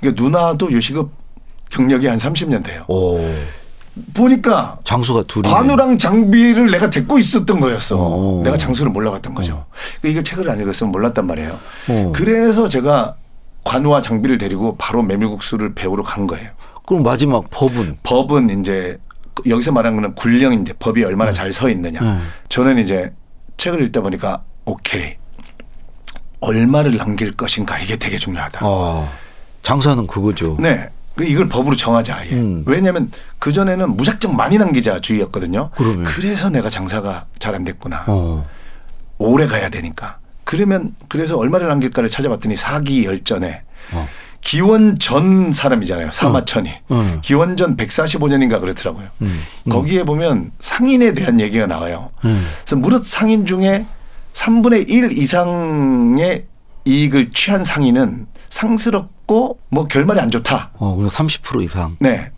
그 0.00 0.14
누나도 0.16 0.72
요식업 0.72 1.10
경력이 1.70 2.06
한 2.06 2.18
30년 2.18 2.64
돼요. 2.64 2.84
오. 2.88 3.18
보니까 4.14 4.78
장수가 4.84 5.24
둘이 5.28 5.42
관우랑 5.42 5.98
장비를 5.98 6.70
내가 6.70 6.88
데리고 6.88 7.18
있었던 7.18 7.60
거였어. 7.60 7.96
오. 7.96 8.42
내가 8.42 8.56
장수를 8.56 8.90
몰라봤던 8.90 9.34
거죠. 9.34 9.52
오. 9.52 9.64
그러니까 10.00 10.08
이걸 10.08 10.24
책을 10.24 10.50
안 10.50 10.60
읽었으면 10.60 10.92
몰랐단 10.92 11.26
말이에요. 11.26 11.58
오. 11.88 12.12
그래서 12.12 12.68
제가 12.68 13.16
관우와 13.64 14.00
장비를 14.02 14.38
데리고 14.38 14.76
바로 14.76 15.02
메밀국수를 15.02 15.74
배우러 15.74 16.02
간 16.02 16.26
거예요. 16.26 16.50
그럼 16.86 17.02
마지막 17.02 17.48
법은? 17.50 17.98
법은 18.02 18.60
이제 18.60 18.98
여기서 19.46 19.72
말하는 19.72 19.96
거는 20.00 20.14
굴령인데 20.14 20.74
법이 20.74 21.04
얼마나 21.04 21.30
네. 21.30 21.36
잘서 21.36 21.68
있느냐. 21.70 22.00
네. 22.00 22.18
저는 22.48 22.78
이제 22.78 23.12
책을 23.56 23.82
읽다 23.86 24.00
보니까 24.00 24.42
오케이. 24.64 25.16
얼마를 26.40 26.96
남길 26.96 27.32
것인가 27.36 27.78
이게 27.78 27.96
되게 27.96 28.18
중요하다. 28.18 28.60
어, 28.62 29.08
장사는 29.62 30.06
그거죠. 30.06 30.56
네. 30.58 30.88
이걸 31.20 31.48
법으로 31.48 31.76
정하자 31.76 32.16
아예. 32.16 32.30
음. 32.32 32.64
왜냐하면 32.66 33.10
그 33.38 33.52
전에는 33.52 33.96
무작정 33.96 34.34
많이 34.36 34.56
남기자 34.58 34.98
주의였거든요. 34.98 35.70
그러면. 35.76 36.04
그래서 36.04 36.48
내가 36.48 36.70
장사가 36.70 37.26
잘 37.38 37.54
안 37.54 37.64
됐구나. 37.64 38.04
어. 38.06 38.46
오래 39.18 39.46
가야 39.46 39.68
되니까. 39.68 40.18
그러면 40.44 40.94
그래서 41.08 41.36
얼마를 41.36 41.68
남길까를 41.68 42.08
찾아봤더니 42.08 42.56
사기 42.56 43.04
열전에 43.04 43.62
어. 43.92 44.08
기원 44.40 44.98
전 44.98 45.52
사람이잖아요. 45.52 46.10
사마천이. 46.12 46.70
어. 46.70 46.74
어. 46.88 47.18
기원 47.22 47.56
전 47.58 47.76
145년인가 47.76 48.58
그렇더라고요. 48.60 49.06
음. 49.20 49.42
음. 49.66 49.70
거기에 49.70 50.04
보면 50.04 50.50
상인에 50.60 51.12
대한 51.12 51.40
얘기가 51.40 51.66
나와요. 51.66 52.10
음. 52.24 52.46
그래서 52.64 52.76
무릇 52.76 53.04
상인 53.04 53.44
중에 53.44 53.84
3분의 54.32 54.88
1 54.90 55.12
이상의 55.18 56.46
이익을 56.86 57.30
취한 57.30 57.62
상인은 57.64 58.26
상스럽고 58.52 59.58
뭐 59.70 59.86
결말이 59.88 60.20
안 60.20 60.30
좋다. 60.30 60.72
어, 60.74 60.96
30% 61.08 61.64
이상. 61.64 61.96
네. 62.00 62.30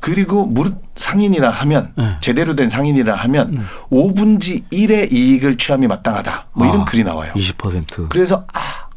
그리고 0.00 0.46
무릇 0.46 0.74
상인이라 0.96 1.50
하면 1.50 1.92
네. 1.96 2.16
제대로 2.20 2.54
된 2.54 2.70
상인이라 2.70 3.14
하면 3.14 3.56
음. 3.56 3.66
5분지 3.90 4.64
1의 4.70 5.12
이익을 5.12 5.56
취함이 5.56 5.86
마땅하다. 5.86 6.46
뭐 6.54 6.66
이런 6.66 6.80
아, 6.80 6.84
글이 6.86 7.04
나와요. 7.04 7.32
20%. 7.34 8.08
그래서 8.08 8.46
아 8.54 8.88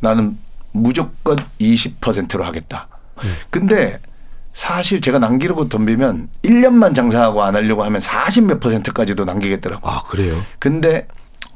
나는 0.00 0.38
무조건 0.72 1.38
20%로 1.60 2.44
하겠다. 2.44 2.88
네. 3.22 3.28
근데 3.48 3.98
사실 4.52 5.00
제가 5.00 5.18
남기려고 5.18 5.68
덤비면 5.68 6.28
1년만 6.42 6.94
장사하고 6.94 7.42
안 7.42 7.56
하려고 7.56 7.82
하면 7.82 8.00
40 8.00 8.44
몇 8.44 8.60
퍼센트까지도 8.60 9.24
남기겠더라고요. 9.24 9.90
아, 9.90 10.02
그래요? 10.02 10.42
근데 10.58 11.08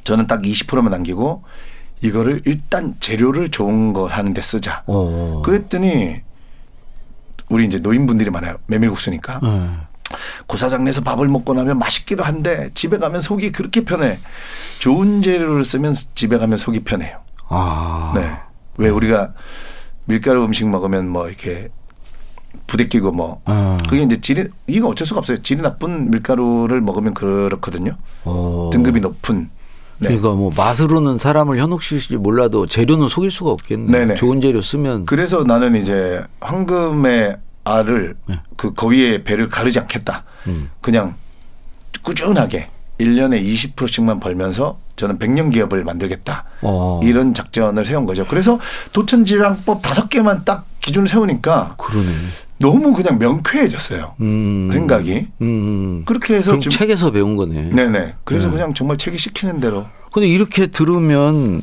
저는 0.04 0.26
딱 0.26 0.40
20%만 0.42 0.90
남기고 0.90 1.44
이거를 2.00 2.42
일단 2.44 2.94
재료를 3.00 3.50
좋은 3.50 3.92
거 3.92 4.06
하는 4.06 4.34
데 4.34 4.40
쓰자. 4.40 4.82
오. 4.86 4.92
어. 5.38 5.42
그랬더니 5.44 6.22
우리 7.48 7.66
이제 7.66 7.78
노인분들이 7.78 8.30
많아요. 8.30 8.56
메밀국수니까. 8.66 9.40
음. 9.42 9.80
고사장 10.46 10.84
내서 10.84 11.02
밥을 11.02 11.28
먹고 11.28 11.52
나면 11.52 11.78
맛있기도 11.78 12.24
한데 12.24 12.70
집에 12.74 12.96
가면 12.96 13.20
속이 13.20 13.52
그렇게 13.52 13.84
편해. 13.84 14.18
좋은 14.78 15.22
재료를 15.22 15.64
쓰면 15.64 15.94
집에 16.14 16.38
가면 16.38 16.56
속이 16.56 16.80
편해요. 16.80 17.20
아. 17.48 18.12
네. 18.14 18.36
왜 18.78 18.88
우리가 18.88 19.34
밀가루 20.04 20.44
음식 20.44 20.66
먹으면 20.68 21.08
뭐 21.08 21.28
이렇게 21.28 21.68
부대끼고 22.66 23.10
뭐 23.12 23.42
음. 23.48 23.76
그게 23.88 24.02
이제 24.02 24.20
질이 24.20 24.48
이거 24.66 24.88
어쩔 24.88 25.06
수가 25.06 25.18
없어요. 25.18 25.42
질이 25.42 25.60
나쁜 25.60 26.10
밀가루를 26.10 26.80
먹으면 26.80 27.12
그렇거든요. 27.14 27.96
오. 28.24 28.70
등급이 28.72 29.00
높은 29.00 29.50
네. 29.98 30.08
그러니까 30.08 30.32
뭐 30.32 30.52
맛으로는 30.56 31.18
사람을 31.18 31.58
현혹시킬지 31.58 32.16
몰라도 32.16 32.66
재료는 32.66 33.08
속일 33.08 33.30
수가 33.30 33.50
없겠네. 33.50 33.90
네네. 33.90 34.14
좋은 34.16 34.40
재료 34.40 34.62
쓰면. 34.62 35.06
그래서 35.06 35.44
나는 35.44 35.74
이제 35.74 36.22
황금의 36.40 37.36
알을 37.64 38.16
네. 38.26 38.40
그 38.56 38.74
거위의 38.74 39.24
배를 39.24 39.48
가르지 39.48 39.78
않겠다. 39.80 40.24
음. 40.46 40.70
그냥 40.80 41.14
꾸준하게 42.02 42.70
1년에 42.98 43.44
20%씩만 43.44 44.20
벌면서 44.20 44.78
저는 44.96 45.18
100년 45.18 45.52
기업을 45.52 45.84
만들겠다. 45.84 46.44
어. 46.62 47.00
이런 47.04 47.34
작전을 47.34 47.84
세운 47.84 48.06
거죠. 48.06 48.26
그래서 48.26 48.58
도천지방법 48.92 49.82
다섯 49.82 50.08
개만 50.08 50.44
딱 50.44 50.66
기준을 50.88 51.06
세우니까 51.06 51.76
그러네. 51.78 52.08
너무 52.60 52.92
그냥 52.94 53.18
명쾌해졌어요. 53.18 54.14
음. 54.20 54.70
생각이. 54.72 55.28
음. 55.42 56.02
그렇게 56.04 56.34
해서 56.34 56.58
지금 56.58 56.76
책에서 56.76 57.12
배운 57.12 57.36
거네. 57.36 57.70
네네. 57.70 58.14
그래서 58.24 58.48
네. 58.48 58.54
그냥 58.54 58.74
정말 58.74 58.96
책이 58.96 59.18
시키는 59.18 59.60
대로. 59.60 59.84
근데 60.12 60.26
이렇게 60.26 60.66
들으면 60.66 61.60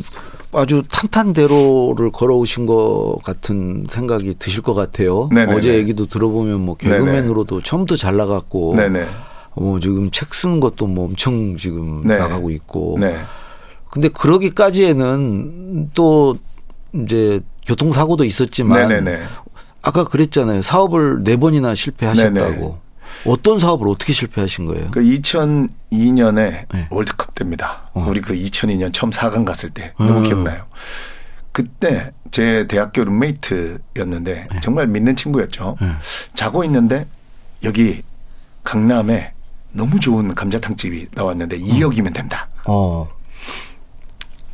아주 0.53 0.84
탄탄대로를 0.89 2.12
걸어오신 2.12 2.65
것 2.67 3.17
같은 3.24 3.86
생각이 3.89 4.36
드실 4.39 4.62
것 4.62 4.74
같아요. 4.74 5.27
네네네. 5.34 5.58
어제 5.58 5.74
얘기도 5.74 6.05
들어보면 6.05 6.62
뭐 6.62 6.77
개그맨으로도. 6.77 7.63
처음부터 7.63 7.98
잘 7.98 8.15
나갔고. 8.15 8.75
네네. 8.75 9.08
뭐 9.55 9.79
지금 9.79 10.12
책 10.12 10.34
쓰는 10.34 10.60
것도 10.60 10.86
뭐 10.88 11.05
엄청 11.05 11.58
지금 11.58 12.03
네. 12.05 12.17
나가고 12.17 12.51
있고. 12.51 12.98
네. 13.00 13.17
근데 13.89 14.08
그러기까지에는 14.10 15.89
또 15.94 16.38
이제 17.04 17.42
교통사고도 17.66 18.24
있었지만 18.24 18.88
네네네. 18.88 19.24
아까 19.82 20.04
그랬잖아요. 20.04 20.62
사업을 20.62 21.24
네 21.24 21.38
번이나 21.38 21.75
실패하셨다고. 21.75 22.52
네네. 22.52 22.75
어떤 23.25 23.60
사업을 23.60 23.88
어떻게 23.88 24.14
실패하신 24.14 24.66
거예요? 24.66 24.92
그 24.92 25.02
2002년에 25.02 26.66
네. 26.72 26.88
월드컵 26.90 27.34
때입니다. 27.36 27.90
어. 27.94 28.06
우리 28.08 28.22
그 28.22 28.34
2002년 28.34 28.94
처음 28.94 29.10
4강 29.12 29.46
갔을 29.46 29.70
때 29.70 29.94
너무 29.98 30.18
음. 30.20 30.24
기억나요. 30.24 30.66
그때 31.52 32.12
제 32.32 32.68
대학교 32.68 33.04
룸메이트였는데 33.06 34.48
네. 34.52 34.60
정말 34.62 34.88
믿는 34.88 35.16
친구였죠. 35.16 35.78
네. 35.80 35.92
자고 36.34 36.64
있는데 36.66 37.08
여기 37.64 38.02
강남에 38.64 39.32
너무 39.72 40.00
좋은 40.00 40.34
감자탕집이 40.36 41.08
나왔는데 41.14 41.60
2억이면 41.60 42.14
된다. 42.14 42.50
어. 42.66 43.08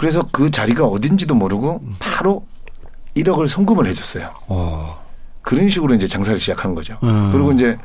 그래서 0.01 0.25
그 0.31 0.49
자리가 0.49 0.83
어딘지도 0.87 1.35
모르고 1.35 1.79
바로 1.99 2.43
1억을 3.15 3.47
송금을 3.47 3.85
해줬어요. 3.85 4.31
어. 4.47 4.99
그런 5.43 5.69
식으로 5.69 5.93
이제 5.93 6.07
장사를 6.07 6.39
시작한 6.39 6.73
거죠. 6.73 6.97
음. 7.03 7.29
그리고 7.31 7.51
이제 7.51 7.77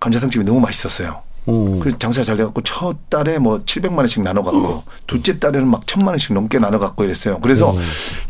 감자탕집이 0.00 0.44
너무 0.44 0.60
맛있었어요. 0.60 1.22
음. 1.48 1.80
그 1.80 1.98
장사 1.98 2.22
잘 2.22 2.36
돼갖고 2.36 2.60
첫 2.60 2.94
달에 3.08 3.38
뭐 3.38 3.58
700만 3.64 3.96
원씩 4.00 4.22
나눠갖고 4.22 4.84
음. 4.86 4.92
둘째 5.06 5.38
달에는 5.38 5.66
막 5.66 5.86
천만 5.86 6.08
원씩 6.08 6.34
넘게 6.34 6.58
나눠갖고 6.58 7.04
이랬어요. 7.04 7.38
그래서 7.40 7.70
음. 7.72 7.82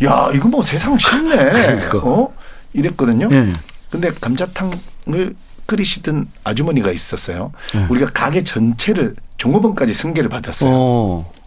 야 0.04 0.30
이거 0.32 0.46
뭐 0.46 0.62
세상 0.62 0.96
쉽네. 0.96 1.36
그러니까. 1.90 1.98
어 2.04 2.32
이랬거든요. 2.74 3.26
네. 3.26 3.52
근데 3.90 4.12
감자탕을 4.12 5.34
끓이시던 5.66 6.28
아주머니가 6.44 6.92
있었어요. 6.92 7.50
네. 7.74 7.86
우리가 7.90 8.12
가게 8.14 8.44
전체를 8.44 9.16
종업원까지 9.36 9.92
승계를 9.92 10.28
받았어요. 10.28 10.70
어. 10.72 11.37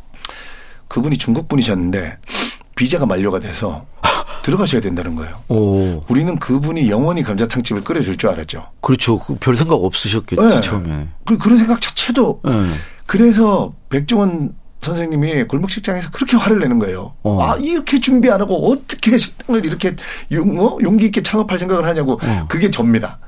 그분이 0.91 1.17
중국 1.17 1.47
분이셨는데 1.47 2.17
비자가 2.75 3.05
만료가 3.05 3.39
돼서 3.39 3.85
들어가셔야 4.43 4.81
된다는 4.81 5.15
거예요. 5.15 5.37
오. 5.47 6.03
우리는 6.09 6.37
그분이 6.37 6.89
영원히 6.89 7.23
감자탕집을 7.23 7.85
끓여줄 7.85 8.17
줄 8.17 8.29
알았죠. 8.29 8.65
그렇죠. 8.81 9.17
그별 9.17 9.55
생각 9.55 9.75
없으셨겠지 9.75 10.43
네. 10.43 10.59
처음에. 10.59 11.07
그 11.25 11.37
그런 11.37 11.57
생각 11.57 11.79
자체도. 11.79 12.41
네. 12.43 12.73
그래서 13.05 13.73
백종원 13.89 14.53
선생님이 14.81 15.45
골목식장에서 15.45 16.09
그렇게 16.11 16.35
화를 16.35 16.59
내는 16.59 16.77
거예요. 16.77 17.13
어. 17.23 17.41
아 17.41 17.55
이렇게 17.55 18.01
준비 18.01 18.29
안 18.29 18.41
하고 18.41 18.69
어떻게 18.69 19.17
식당을 19.17 19.63
이렇게 19.63 19.95
용, 20.33 20.59
어? 20.59 20.77
용기 20.81 21.05
있게 21.05 21.21
창업할 21.21 21.57
생각을 21.57 21.85
하냐고. 21.85 22.19
어. 22.21 22.45
그게 22.49 22.69
접니다. 22.69 23.19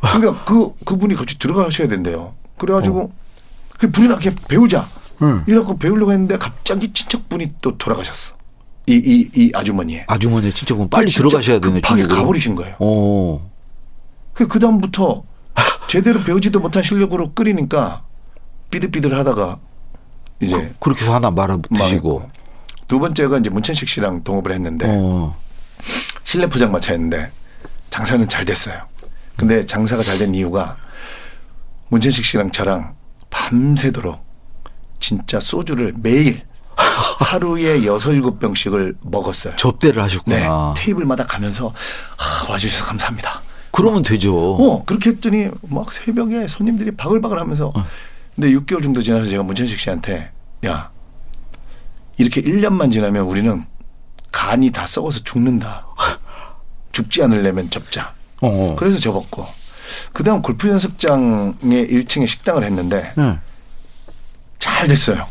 그러니까 0.00 0.44
그 0.44 0.74
그분이 0.84 1.16
같이 1.16 1.40
들어가셔야 1.40 1.88
된대요. 1.88 2.34
그래가지고 2.56 3.00
어. 3.00 3.12
그 3.78 3.90
불이 3.90 4.06
나게 4.06 4.32
배우자. 4.46 4.86
응. 5.22 5.44
이라고 5.46 5.76
배우려고 5.78 6.12
했는데 6.12 6.38
갑자기 6.38 6.92
친척분이 6.92 7.54
또 7.60 7.76
돌아가셨어. 7.76 8.34
이, 8.86 8.94
이, 8.94 9.30
이 9.34 9.52
아주머니의. 9.54 10.04
아주머니 10.08 10.52
친척분 10.52 10.88
빨리 10.88 11.10
들어가셔야 11.10 11.60
되네. 11.60 11.80
급하게 11.80 12.04
가버리신 12.04 12.54
거예요. 12.54 12.76
오. 12.78 13.40
그, 14.32 14.48
그다음부터 14.48 15.22
제대로 15.88 16.22
배우지도 16.22 16.60
못한 16.60 16.82
실력으로 16.82 17.32
끓이니까 17.34 18.02
삐들삐들 18.70 19.16
하다가 19.16 19.58
이제 20.40 20.72
그, 20.80 20.88
렇게 20.88 21.02
해서 21.02 21.14
하나 21.14 21.30
말아 21.30 21.58
드시고 21.76 22.28
두 22.88 22.98
번째가 22.98 23.38
이제 23.38 23.50
문천식 23.50 23.88
씨랑 23.88 24.24
동업을 24.24 24.52
했는데 24.52 24.86
어. 24.88 25.36
실내 26.24 26.48
포장마차였는데 26.48 27.30
장사는 27.90 28.28
잘 28.28 28.44
됐어요. 28.44 28.80
근데 29.36 29.64
장사가 29.66 30.02
잘 30.02 30.18
된 30.18 30.34
이유가 30.34 30.76
문천식 31.88 32.24
씨랑 32.24 32.50
저랑 32.52 32.94
밤새도록 33.30 34.24
진짜 35.00 35.40
소주를 35.40 35.94
매일 35.96 36.42
하루에 36.76 37.84
여섯 37.84 38.12
일곱 38.12 38.38
병씩을 38.38 38.96
먹었어요. 39.02 39.56
접대를 39.56 40.02
하셨구나. 40.02 40.72
네. 40.74 40.82
테이블마다 40.82 41.26
가면서 41.26 41.72
아, 42.16 42.50
와주셔서 42.50 42.84
감사합니다. 42.84 43.42
그러면 43.72 44.02
되죠. 44.02 44.34
어, 44.36 44.84
그렇게 44.84 45.10
했더니 45.10 45.48
막 45.68 45.92
새벽에 45.92 46.48
손님들이 46.48 46.90
바글바글 46.92 47.38
하면서 47.38 47.72
어. 47.74 47.86
근데 48.34 48.50
6개월 48.52 48.82
정도 48.82 49.02
지나서 49.02 49.28
제가 49.28 49.42
문천식 49.42 49.78
씨한테 49.78 50.30
야, 50.66 50.90
이렇게 52.16 52.42
1년만 52.42 52.92
지나면 52.92 53.24
우리는 53.24 53.64
간이 54.32 54.70
다 54.70 54.86
썩어서 54.86 55.20
죽는다. 55.20 55.86
죽지 56.92 57.22
않으려면 57.22 57.70
접자. 57.70 58.12
어어. 58.40 58.76
그래서 58.76 58.98
접었고. 59.00 59.46
그 60.12 60.22
다음 60.22 60.40
골프 60.42 60.68
연습장에 60.68 61.52
1층에 61.62 62.26
식당을 62.28 62.62
했는데 62.64 63.12
네. 63.16 63.38
잘 64.60 64.86
됐어요. 64.86 65.26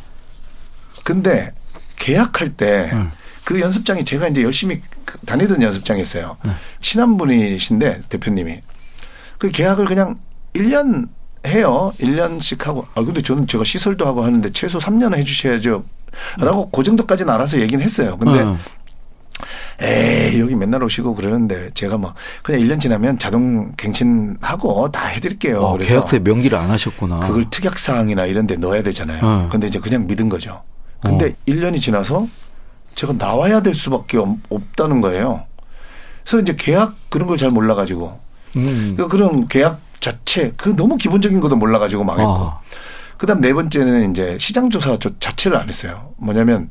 근데 1.05 1.53
계약할 1.95 2.57
때그 2.57 2.95
네. 2.95 3.07
그 3.45 3.61
연습장이 3.61 4.03
제가 4.03 4.27
이제 4.27 4.43
열심히 4.43 4.81
다니던 5.25 5.61
연습장이었어요. 5.61 6.37
네. 6.43 6.51
친한 6.81 7.17
분이신데 7.17 8.01
대표님이 8.09 8.59
그 9.37 9.49
계약을 9.49 9.85
그냥 9.85 10.19
1년 10.53 11.07
해요. 11.47 11.93
1년씩 11.99 12.63
하고. 12.65 12.85
아 12.95 13.03
근데 13.03 13.21
저는 13.21 13.47
제가 13.47 13.63
시설도 13.63 14.05
하고 14.05 14.23
하는데 14.23 14.51
최소 14.51 14.77
3년 14.77 15.15
해 15.15 15.23
주셔야죠. 15.23 15.85
라고 16.37 16.63
네. 16.65 16.69
그 16.73 16.83
정도까지는 16.83 17.31
알아서 17.33 17.59
얘기는 17.59 17.81
했어요. 17.83 18.17
근데 18.17 18.43
네. 18.43 18.57
에이, 19.81 20.39
여기 20.39 20.55
맨날 20.55 20.83
오시고 20.83 21.15
그러는데 21.15 21.71
제가 21.73 21.97
뭐 21.97 22.13
그냥 22.43 22.61
1년 22.61 22.79
지나면 22.81 23.17
자동 23.17 23.71
갱신하고 23.77 24.91
다 24.91 25.07
해드릴게요. 25.07 25.59
어, 25.59 25.73
그래서 25.73 25.89
계약서에 25.89 26.19
명기를 26.19 26.57
안 26.57 26.69
하셨구나. 26.71 27.19
그걸 27.19 27.49
특약사항이나 27.49 28.25
이런 28.25 28.47
데 28.47 28.55
넣어야 28.57 28.83
되잖아요. 28.83 29.19
어. 29.23 29.49
근데 29.51 29.67
이제 29.67 29.79
그냥 29.79 30.05
믿은 30.07 30.29
거죠. 30.29 30.61
근데 31.01 31.27
어. 31.27 31.31
1년이 31.47 31.81
지나서 31.81 32.27
제가 32.95 33.13
나와야 33.17 33.61
될 33.61 33.73
수밖에 33.73 34.17
없다는 34.49 34.99
거예요. 35.01 35.45
그래서 36.25 36.41
이제 36.41 36.55
계약 36.57 36.95
그런 37.09 37.27
걸 37.27 37.37
잘 37.37 37.49
몰라가지고 37.49 38.19
음. 38.57 38.95
그 38.97 39.07
그런 39.07 39.47
계약 39.47 39.79
자체 39.99 40.53
그 40.57 40.75
너무 40.75 40.97
기본적인 40.97 41.39
것도 41.39 41.55
몰라가지고 41.55 42.03
망했고 42.03 42.31
아. 42.31 42.59
그다음 43.17 43.41
네 43.41 43.53
번째는 43.53 44.11
이제 44.11 44.37
시장 44.39 44.69
조사 44.69 44.97
자체를 45.19 45.57
안 45.57 45.67
했어요. 45.67 46.13
뭐냐면 46.17 46.69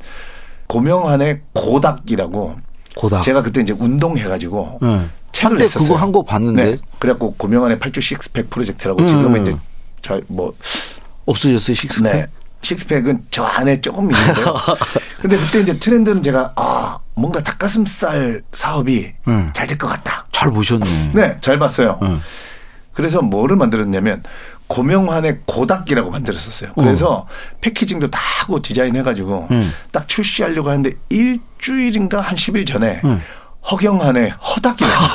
고명한의 0.69 1.41
고닥이라고 1.55 2.57
고닥. 2.97 3.23
제가 3.23 3.43
그때 3.43 3.61
이제 3.61 3.73
운동해가지고 3.79 4.79
네. 4.83 5.07
책을 5.33 5.57
냈었어요. 5.59 5.89
그거 5.89 5.99
한 6.01 6.13
거 6.13 6.23
봤는데. 6.23 6.65
네. 6.65 6.77
그래갖고 6.99 7.35
고명한의 7.35 7.79
8주 7.79 8.01
식스팩 8.01 8.51
프로젝트라고 8.51 9.01
음. 9.03 9.07
지금은 9.07 9.43
이제 9.43 9.57
잘 10.03 10.23
뭐 10.29 10.55
없어졌어요 11.27 11.75
식스팩. 11.75 12.13
네. 12.13 12.27
식스팩은 12.63 13.27
저 13.31 13.45
안에 13.45 13.81
조금 13.81 14.11
있는데요. 14.11 14.57
근데 15.23 15.37
그때 15.37 15.61
이제 15.61 15.79
트렌드는 15.79 16.23
제가 16.23 16.53
아 16.57 16.99
뭔가 17.15 17.41
닭가슴살 17.43 18.43
사업이 18.53 19.13
음. 19.29 19.51
잘될 19.53 19.79
것 19.79 19.87
같다. 19.89 20.27
잘 20.33 20.51
보셨네. 20.51 21.11
네, 21.15 21.37
잘 21.41 21.59
봤어요. 21.59 21.99
음. 22.03 22.21
그래서 22.93 23.23
뭐를 23.23 23.55
만들었냐면 23.57 24.25
고명환의 24.69 25.41
고닥이라고 25.47 26.11
만들었었어요. 26.11 26.73
그래서 26.75 27.11
어. 27.11 27.27
패키징도 27.61 28.11
다 28.11 28.21
하고 28.41 28.61
디자인해가지고 28.63 29.49
음. 29.51 29.73
딱 29.91 30.07
출시하려고 30.09 30.69
하는데 30.69 30.93
일주일인가 31.09 32.21
한 32.21 32.37
10일 32.37 32.67
전에 32.67 33.01
음. 33.05 33.21
허경환의 33.71 34.31
허닥이라고. 34.31 35.05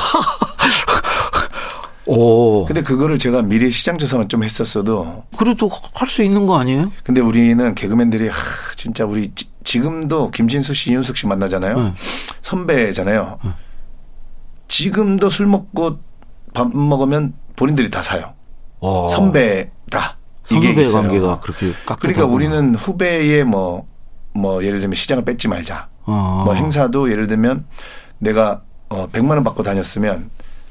오. 2.06 2.66
근데 2.66 2.82
그거를 2.84 3.18
제가 3.18 3.42
미리 3.44 3.72
시장 3.72 3.98
조사만 3.98 4.28
좀 4.28 4.44
했었어도. 4.44 5.24
그래도 5.38 5.70
할 5.94 6.10
수 6.10 6.22
있는 6.24 6.46
거 6.46 6.60
아니에요? 6.60 6.92
근데 7.04 7.22
우리는 7.22 7.74
개그맨들이 7.76 8.28
하, 8.28 8.36
진짜 8.76 9.06
우리 9.06 9.32
지금도 9.64 10.32
김진수 10.32 10.74
씨, 10.74 10.90
이윤숙 10.92 11.16
씨 11.16 11.28
만나잖아요. 11.28 11.78
음. 11.78 11.96
선배잖아요. 12.42 13.40
음. 13.46 13.54
지금도 14.68 15.30
술 15.30 15.46
먹고 15.46 16.00
밥 16.54 16.76
먹으면 16.76 17.34
본인들이 17.56 17.90
다 17.90 18.02
사요. 18.04 18.34
어. 18.84 19.08
선배다. 19.10 20.18
이게 20.52 20.72
후배 20.72 20.84
관계가 20.84 21.40
그렇게 21.40 21.72
깍 21.86 22.00
그러니까 22.02 22.26
우리는 22.26 22.76
후배의 22.76 23.46
뭐, 23.46 23.88
뭐 24.34 24.62
예를 24.64 24.82
들면 24.82 24.96
시장을 24.96 25.24
뺏지 25.24 25.48
말자. 25.48 25.88
어. 26.06 26.44
뭐 26.46 26.54
행사도 26.54 27.10
예를 27.10 27.28
들면 27.28 27.66
내가 28.20 28.62
어 28.90 29.08
100만 29.10 29.32
원 29.32 29.44
받고 29.46 29.64
다녔으면 29.64 30.30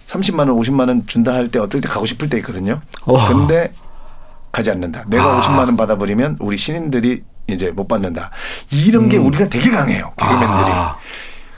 30만 0.08 0.40
원, 0.40 0.48
50만 0.50 0.88
원 0.88 1.06
준다 1.06 1.32
할 1.32 1.48
때 1.48 1.58
어떨 1.58 1.80
때 1.80 1.88
가고 1.88 2.04
싶을 2.04 2.28
때 2.28 2.36
있거든요. 2.38 2.82
어. 3.06 3.28
근데 3.28 3.72
가지 4.52 4.70
않는다. 4.70 5.04
내가 5.06 5.24
아. 5.38 5.40
50만 5.40 5.58
원 5.60 5.76
받아버리면 5.78 6.36
우리 6.40 6.58
신인들이 6.58 7.22
이제 7.46 7.70
못 7.70 7.88
받는다. 7.88 8.30
이런 8.70 9.08
게 9.08 9.16
음. 9.16 9.26
우리가 9.26 9.48
되게 9.48 9.70
강해요. 9.70 10.12
개그맨들이. 10.18 10.72
아. 10.72 10.96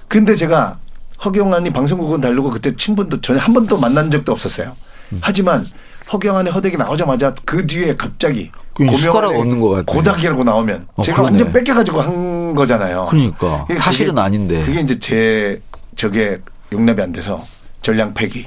근데 0.06 0.36
제가 0.36 0.78
허경환이 1.24 1.70
방송국은 1.70 2.20
다르고 2.20 2.50
그때 2.50 2.74
친분도 2.76 3.20
전혀 3.22 3.40
한 3.40 3.52
번도 3.52 3.76
만난 3.78 4.08
적도 4.08 4.30
없었어요. 4.30 4.76
음. 5.12 5.18
하지만 5.20 5.66
허경환의 6.14 6.52
허덕이 6.52 6.76
나오자마자 6.76 7.34
그 7.44 7.66
뒤에 7.66 7.94
갑자기 7.96 8.50
숟가락 8.98 9.34
얻는 9.34 9.60
것 9.60 9.68
같아요. 9.70 9.84
고닥이라고 9.84 10.44
나오면 10.44 10.86
어, 10.94 11.02
제가 11.02 11.16
그러네. 11.18 11.30
완전 11.32 11.52
뺏겨가지고 11.52 12.00
한 12.00 12.54
거잖아요. 12.54 13.08
그러니까 13.10 13.66
사실은 13.78 14.16
아닌데 14.18 14.62
그게 14.64 14.80
이제 14.80 14.98
제 14.98 15.60
저게 15.96 16.40
용납이 16.72 17.00
안 17.02 17.12
돼서 17.12 17.40
전량 17.82 18.14
폐기. 18.14 18.46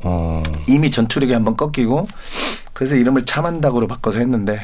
어. 0.00 0.42
이미 0.68 0.90
전투력이 0.90 1.32
한번 1.32 1.56
꺾이고 1.56 2.06
그래서 2.72 2.94
이름을 2.94 3.24
참한다고로 3.24 3.88
바꿔서 3.88 4.18
했는데 4.18 4.60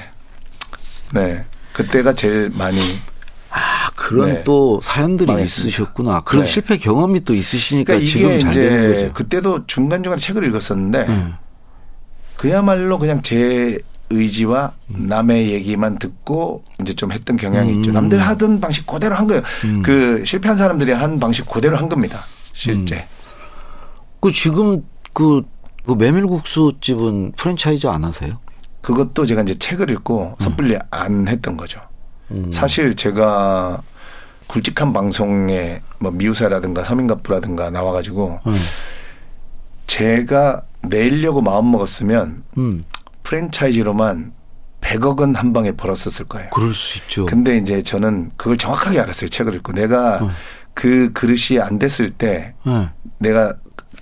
네 1.13 1.45
그때가 1.73 2.13
제일 2.15 2.53
많이 2.55 2.79
아 3.51 3.89
그런 3.97 4.29
네. 4.29 4.45
또 4.45 4.81
사연들이 4.83 5.27
망했습니다. 5.33 5.69
있으셨구나. 5.69 6.21
그런 6.21 6.45
네. 6.45 6.51
실패 6.51 6.77
경험이 6.77 7.25
또 7.25 7.35
있으시니까 7.35 7.95
그러니까 7.95 8.11
지금 8.11 8.39
잘 8.39 8.53
되는 8.53 8.93
거죠. 8.95 9.13
그때도 9.15 9.67
중간 9.67 10.03
중간 10.03 10.19
책을 10.19 10.45
읽었었는데. 10.45 10.99
음. 11.09 11.35
그야말로 12.37 12.99
그냥 12.99 13.23
제 13.23 13.79
의지와 14.11 14.73
남의 14.87 15.53
얘기만 15.53 15.99
듣고 15.99 16.65
이제 16.81 16.93
좀 16.95 17.13
했던 17.13 17.37
경향이 17.37 17.73
음. 17.73 17.77
있죠. 17.79 17.93
남들 17.93 18.19
하던 18.19 18.61
방식 18.61 18.87
그대로 18.87 19.15
한 19.15 19.27
거예요. 19.27 19.43
음. 19.65 19.83
그 19.83 20.23
실패한 20.25 20.57
사람들이 20.57 20.93
한 20.93 21.19
방식 21.19 21.49
그대로 21.49 21.77
한 21.77 21.89
겁니다. 21.89 22.25
실제. 22.53 22.97
음. 22.97 23.03
그 24.21 24.33
지금 24.33 24.85
그, 25.13 25.43
그 25.87 25.93
메밀국수 25.93 26.75
집은 26.81 27.33
프랜차이즈 27.33 27.87
안 27.87 28.05
하세요? 28.05 28.39
그것도 28.81 29.27
제가 29.27 29.43
이제 29.43 29.55
책을 29.55 29.91
읽고 29.91 30.23
음. 30.23 30.35
섣불리 30.39 30.79
안 30.91 31.27
했던 31.29 31.57
거죠. 31.57 31.81
음. 32.31 32.51
사실 32.53 32.95
제가 32.97 33.83
굵직한 34.47 34.93
방송에 34.93 35.81
뭐 35.99 36.11
미우사라든가 36.11 36.85
서민갑부라든가 36.85 37.71
나와가지고 37.71 38.41
음. 38.47 38.57
제가 39.87 40.63
내려고 40.89 41.41
마음 41.41 41.71
먹었으면 41.71 42.43
음. 42.59 42.85
프랜차이즈로만 43.23 44.33
100억 44.81 45.19
원한 45.19 45.53
방에 45.53 45.73
벌었었을 45.73 46.27
거예요. 46.27 46.51
그럴 46.51 46.75
수 46.75 46.99
있죠. 46.99 47.25
근데 47.27 47.57
이제 47.57 47.81
저는 47.83 48.31
그걸 48.37 48.57
정확하게 48.57 49.01
알았어요. 49.01 49.29
책을 49.31 49.55
읽고 49.57 49.73
내가 49.73 50.19
어. 50.23 50.31
그 50.75 51.11
그릇이 51.13 51.59
안 51.61 51.79
됐을 51.79 52.11
때 52.11 52.55
어. 52.65 52.91
내가 53.19 53.55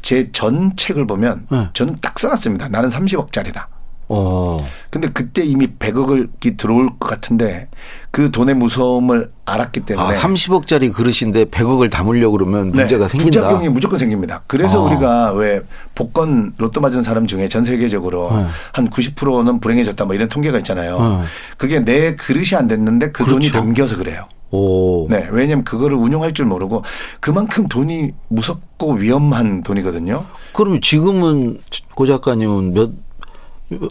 제 0.02 0.32
전 0.32 0.74
책을 0.74 1.06
보면 1.06 1.46
어. 1.50 1.70
저는 1.74 1.98
딱 2.02 2.18
써놨습니다. 2.18 2.68
나는 2.68 2.88
30억짜리다. 2.88 3.66
어. 4.14 4.68
근데 4.90 5.08
그때 5.08 5.42
이미 5.42 5.66
100억이 5.66 6.56
들어올 6.58 6.90
것 6.98 7.08
같은데 7.08 7.68
그 8.10 8.30
돈의 8.30 8.54
무서움을 8.56 9.32
알았기 9.46 9.80
때문에 9.80 10.06
아, 10.06 10.12
30억짜리 10.14 10.92
그릇인데 10.92 11.46
100억을 11.46 11.90
담으려고 11.90 12.36
그러면 12.36 12.70
네, 12.72 12.80
문제가 12.80 13.06
네, 13.06 13.10
생긴다. 13.10 13.40
부작용이 13.40 13.68
무조건 13.70 13.98
생깁니다. 13.98 14.42
그래서 14.46 14.80
아. 14.80 14.90
우리가 14.90 15.32
왜 15.32 15.62
복권 15.94 16.52
로또 16.58 16.80
맞은 16.80 17.02
사람 17.02 17.26
중에 17.26 17.48
전 17.48 17.64
세계적으로 17.64 18.30
네. 18.36 18.46
한 18.72 18.90
90%는 18.90 19.60
불행해졌다 19.60 20.04
뭐 20.04 20.14
이런 20.14 20.28
통계가 20.28 20.58
있잖아요. 20.58 20.98
네. 20.98 21.26
그게 21.56 21.80
내 21.80 22.14
그릇이 22.14 22.50
안 22.54 22.68
됐는데 22.68 23.06
그 23.06 23.24
그렇죠. 23.24 23.34
돈이 23.34 23.50
담겨서 23.50 23.96
그래요. 23.96 24.28
오. 24.50 25.06
네. 25.08 25.26
왜냐면 25.30 25.64
그거를 25.64 25.96
운용할 25.96 26.34
줄 26.34 26.44
모르고 26.44 26.84
그만큼 27.20 27.66
돈이 27.66 28.12
무섭고 28.28 28.92
위험한 28.94 29.62
돈이거든요. 29.62 30.26
그럼 30.52 30.80
지금은 30.80 31.58
고 31.94 32.06
작가님은 32.06 32.74
몇 32.74 32.90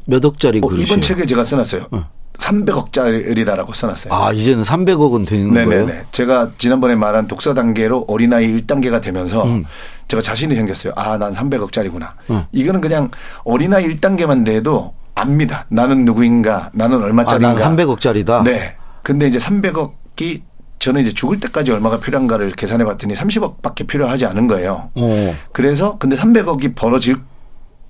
몇 0.05 0.23
억짜리 0.23 0.59
어, 0.59 0.67
그릇이요? 0.67 0.85
이번 0.85 1.01
책에 1.01 1.25
제가 1.25 1.43
써놨어요. 1.43 1.87
어. 1.91 2.09
300억짜리다라고 2.37 3.73
써놨어요. 3.73 4.13
아, 4.13 4.31
이제는 4.31 4.63
300억은 4.63 5.27
되는 5.27 5.53
네네네. 5.53 5.85
거예요? 5.85 6.03
제가 6.11 6.51
지난번에 6.57 6.95
말한 6.95 7.27
독서 7.27 7.53
단계로 7.53 8.05
어린아이 8.07 8.47
1단계가 8.47 9.01
되면서 9.01 9.43
음. 9.45 9.63
제가 10.07 10.21
자신이 10.21 10.55
생겼어요. 10.55 10.93
아, 10.95 11.17
난 11.17 11.33
300억짜리구나. 11.33 12.13
응. 12.31 12.45
이거는 12.51 12.81
그냥 12.81 13.09
어린아이 13.43 13.85
1단계만 13.85 14.43
돼도 14.45 14.93
압니다. 15.15 15.65
나는 15.69 16.05
누구인가, 16.05 16.71
나는 16.73 17.01
얼마짜리인가. 17.03 17.49
아, 17.65 17.69
난 17.69 17.75
300억짜리다. 17.75 18.43
네. 18.43 18.75
근데 19.03 19.27
이제 19.27 19.39
300억이 19.39 20.41
저는 20.79 21.01
이제 21.01 21.11
죽을 21.11 21.39
때까지 21.39 21.71
얼마가 21.71 21.99
필요한가를 21.99 22.51
계산해 22.51 22.83
봤더니 22.85 23.13
30억 23.13 23.61
밖에 23.61 23.83
필요하지 23.83 24.25
않은 24.25 24.47
거예요. 24.47 24.89
오. 24.95 25.35
그래서 25.51 25.97
근데 25.99 26.15
300억이 26.15 26.75
벌어질 26.75 27.17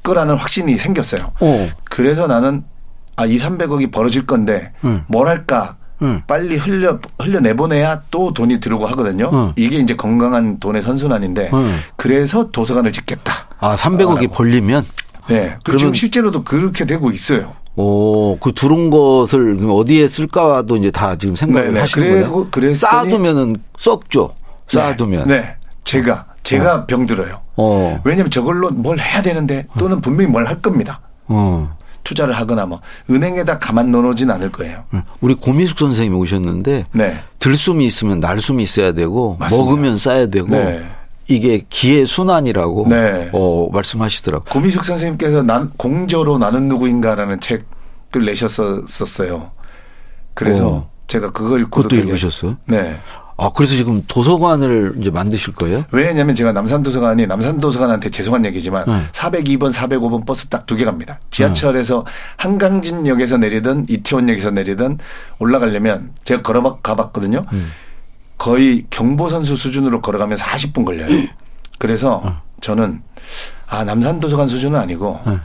거라는 0.03 0.35
확신이 0.35 0.77
생겼어요. 0.77 1.31
오. 1.39 1.69
그래서 1.85 2.27
나는 2.27 2.63
아, 3.15 3.25
이 3.25 3.37
300억이 3.37 3.91
벌어질 3.91 4.25
건데 4.25 4.73
음. 4.83 5.03
뭘 5.07 5.27
할까? 5.27 5.77
음. 6.01 6.21
빨리 6.25 6.57
흘려 6.57 6.99
흘려 7.19 7.39
내보내야 7.39 8.03
또 8.09 8.33
돈이 8.33 8.59
들어오고 8.59 8.87
하거든요. 8.87 9.29
음. 9.31 9.53
이게 9.55 9.77
이제 9.77 9.95
건강한 9.95 10.59
돈의 10.59 10.81
선순환인데 10.81 11.51
그래서 11.95 12.49
도서관을 12.49 12.91
짓겠다. 12.91 13.49
아, 13.59 13.75
300억이 13.75 14.31
아, 14.31 14.33
벌리면 14.33 14.83
네. 15.29 15.55
그러면 15.63 15.77
지금 15.77 15.93
실제로도 15.93 16.43
그렇게 16.43 16.85
되고 16.85 17.11
있어요. 17.11 17.53
오, 17.75 18.37
그 18.39 18.51
들은 18.53 18.89
것을 18.89 19.57
어디에 19.69 20.07
쓸까도 20.07 20.75
이제 20.77 20.91
다 20.91 21.15
지금 21.15 21.35
생각을 21.35 21.67
네네. 21.67 21.79
하시는 21.79 22.09
거예요. 22.09 22.47
그래 22.51 22.73
쌓아두면은 22.73 23.57
썩죠. 23.77 24.33
쌓아두면. 24.67 25.27
네. 25.27 25.39
네. 25.39 25.55
제가 25.83 26.25
제가 26.43 26.75
어. 26.75 26.85
병들어요. 26.85 27.41
어. 27.57 28.01
왜냐하면 28.03 28.29
저걸로 28.31 28.69
뭘 28.71 28.99
해야 28.99 29.21
되는데 29.21 29.65
또는 29.77 30.01
분명히 30.01 30.29
뭘 30.31 30.45
할 30.47 30.61
겁니다. 30.61 31.01
어. 31.27 31.75
투자를 32.03 32.33
하거나 32.33 32.65
뭐 32.65 32.81
은행에다 33.11 33.59
가만 33.59 33.91
넣어놓진 33.91 34.31
않을 34.31 34.51
거예요. 34.51 34.83
우리 35.21 35.35
고민숙 35.35 35.77
선생님이 35.77 36.15
오셨는데 36.19 36.85
네. 36.93 37.19
들숨이 37.37 37.85
있으면 37.85 38.19
날숨이 38.19 38.63
있어야 38.63 38.91
되고 38.93 39.37
맞습니다. 39.39 39.63
먹으면 39.69 39.97
싸야 39.97 40.25
되고 40.25 40.47
네. 40.49 40.83
이게 41.27 41.63
기의 41.69 42.07
순환이라고 42.07 42.87
네. 42.89 43.29
어, 43.33 43.69
말씀하시더라고요. 43.71 44.49
고민숙 44.51 44.83
선생님께서 44.83 45.43
난 45.43 45.69
공저로 45.77 46.39
나는 46.39 46.67
누구인가라는 46.69 47.39
책을 47.39 48.25
내셨었어요. 48.25 49.51
그래서 50.33 50.67
어. 50.69 50.89
제가 51.07 51.31
그걸 51.31 51.61
읽고 51.61 51.83
그것도 51.83 51.95
읽으셨어요? 51.97 52.57
네. 52.65 52.97
아, 53.37 53.49
그래서 53.55 53.73
지금 53.75 54.03
도서관을 54.07 54.95
이제 54.99 55.09
만드실 55.09 55.53
거예요? 55.55 55.83
왜냐면 55.91 56.35
제가 56.35 56.51
남산도서관이 56.51 57.25
남산도서관한테 57.27 58.09
죄송한 58.09 58.45
얘기지만 58.45 58.85
네. 58.85 59.03
402번, 59.11 59.73
405번 59.73 60.25
버스 60.25 60.47
딱 60.47 60.65
두 60.67 60.75
개 60.77 60.85
갑니다. 60.85 61.19
지하철에서 61.31 62.03
네. 62.05 62.11
한강진역에서 62.37 63.37
내리든 63.37 63.85
이태원역에서 63.89 64.51
내리든 64.51 64.99
올라가려면 65.39 66.11
제가 66.23 66.41
걸어 66.43 66.77
가봤거든요. 66.83 67.45
음. 67.53 67.71
거의 68.37 68.85
경보선수 68.89 69.55
수준으로 69.55 70.01
걸어가면 70.01 70.37
40분 70.37 70.85
걸려요. 70.85 71.27
그래서 71.79 72.21
어. 72.23 72.41
저는 72.61 73.01
아, 73.67 73.83
남산도서관 73.83 74.47
수준은 74.47 74.79
아니고 74.79 75.19
어. 75.25 75.39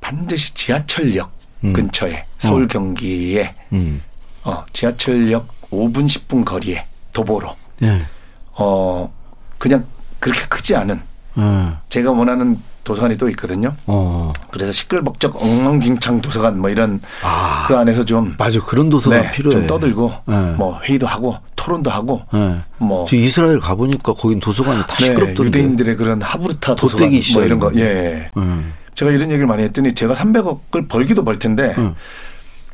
반드시 0.00 0.54
지하철역 0.54 1.30
음. 1.64 1.72
근처에 1.72 2.24
서울 2.38 2.64
어. 2.64 2.68
경기에 2.68 3.54
음. 3.72 4.02
어, 4.44 4.64
지하철역 4.72 5.46
5분 5.70 6.06
10분 6.06 6.44
거리에 6.44 6.84
도보로. 7.12 7.54
네. 7.80 8.06
어, 8.52 9.12
그냥 9.58 9.86
그렇게 10.18 10.40
크지 10.48 10.74
않은 10.76 11.00
음. 11.36 11.76
제가 11.88 12.10
원하는 12.12 12.58
도서관이 12.84 13.18
또 13.18 13.28
있거든요. 13.30 13.74
어. 13.86 14.32
그래서 14.50 14.72
시끌벅적 14.72 15.42
엉망진창 15.42 16.22
도서관 16.22 16.58
뭐 16.58 16.70
이런 16.70 17.00
아. 17.22 17.66
그 17.68 17.76
안에서 17.76 18.04
좀 18.04 18.34
맞아 18.38 18.60
그런 18.60 18.88
도서관 18.88 19.22
네, 19.22 19.30
필요해. 19.30 19.54
좀 19.54 19.66
떠들고 19.66 20.12
네. 20.26 20.34
뭐 20.52 20.80
회의도 20.82 21.06
하고 21.06 21.36
토론도 21.54 21.90
하고 21.90 22.22
네. 22.32 22.60
뭐 22.78 23.06
이스라엘 23.12 23.60
가 23.60 23.74
보니까 23.74 24.14
거긴 24.14 24.40
도서관이 24.40 24.80
다 24.86 24.96
네, 25.00 25.04
시끄럽던데 25.04 25.44
유대인들의 25.44 25.96
그런 25.96 26.22
하브르타 26.22 26.76
도서관 26.76 27.10
뭐 27.34 27.42
이런 27.42 27.58
거 27.58 27.70
예. 27.76 28.30
음. 28.38 28.72
제가 28.94 29.10
이런 29.10 29.28
얘기를 29.30 29.46
많이 29.46 29.62
했더니 29.64 29.94
제가 29.94 30.14
300억을 30.14 30.88
벌기도 30.88 31.24
벌 31.24 31.38
텐데 31.38 31.74
음. 31.76 31.94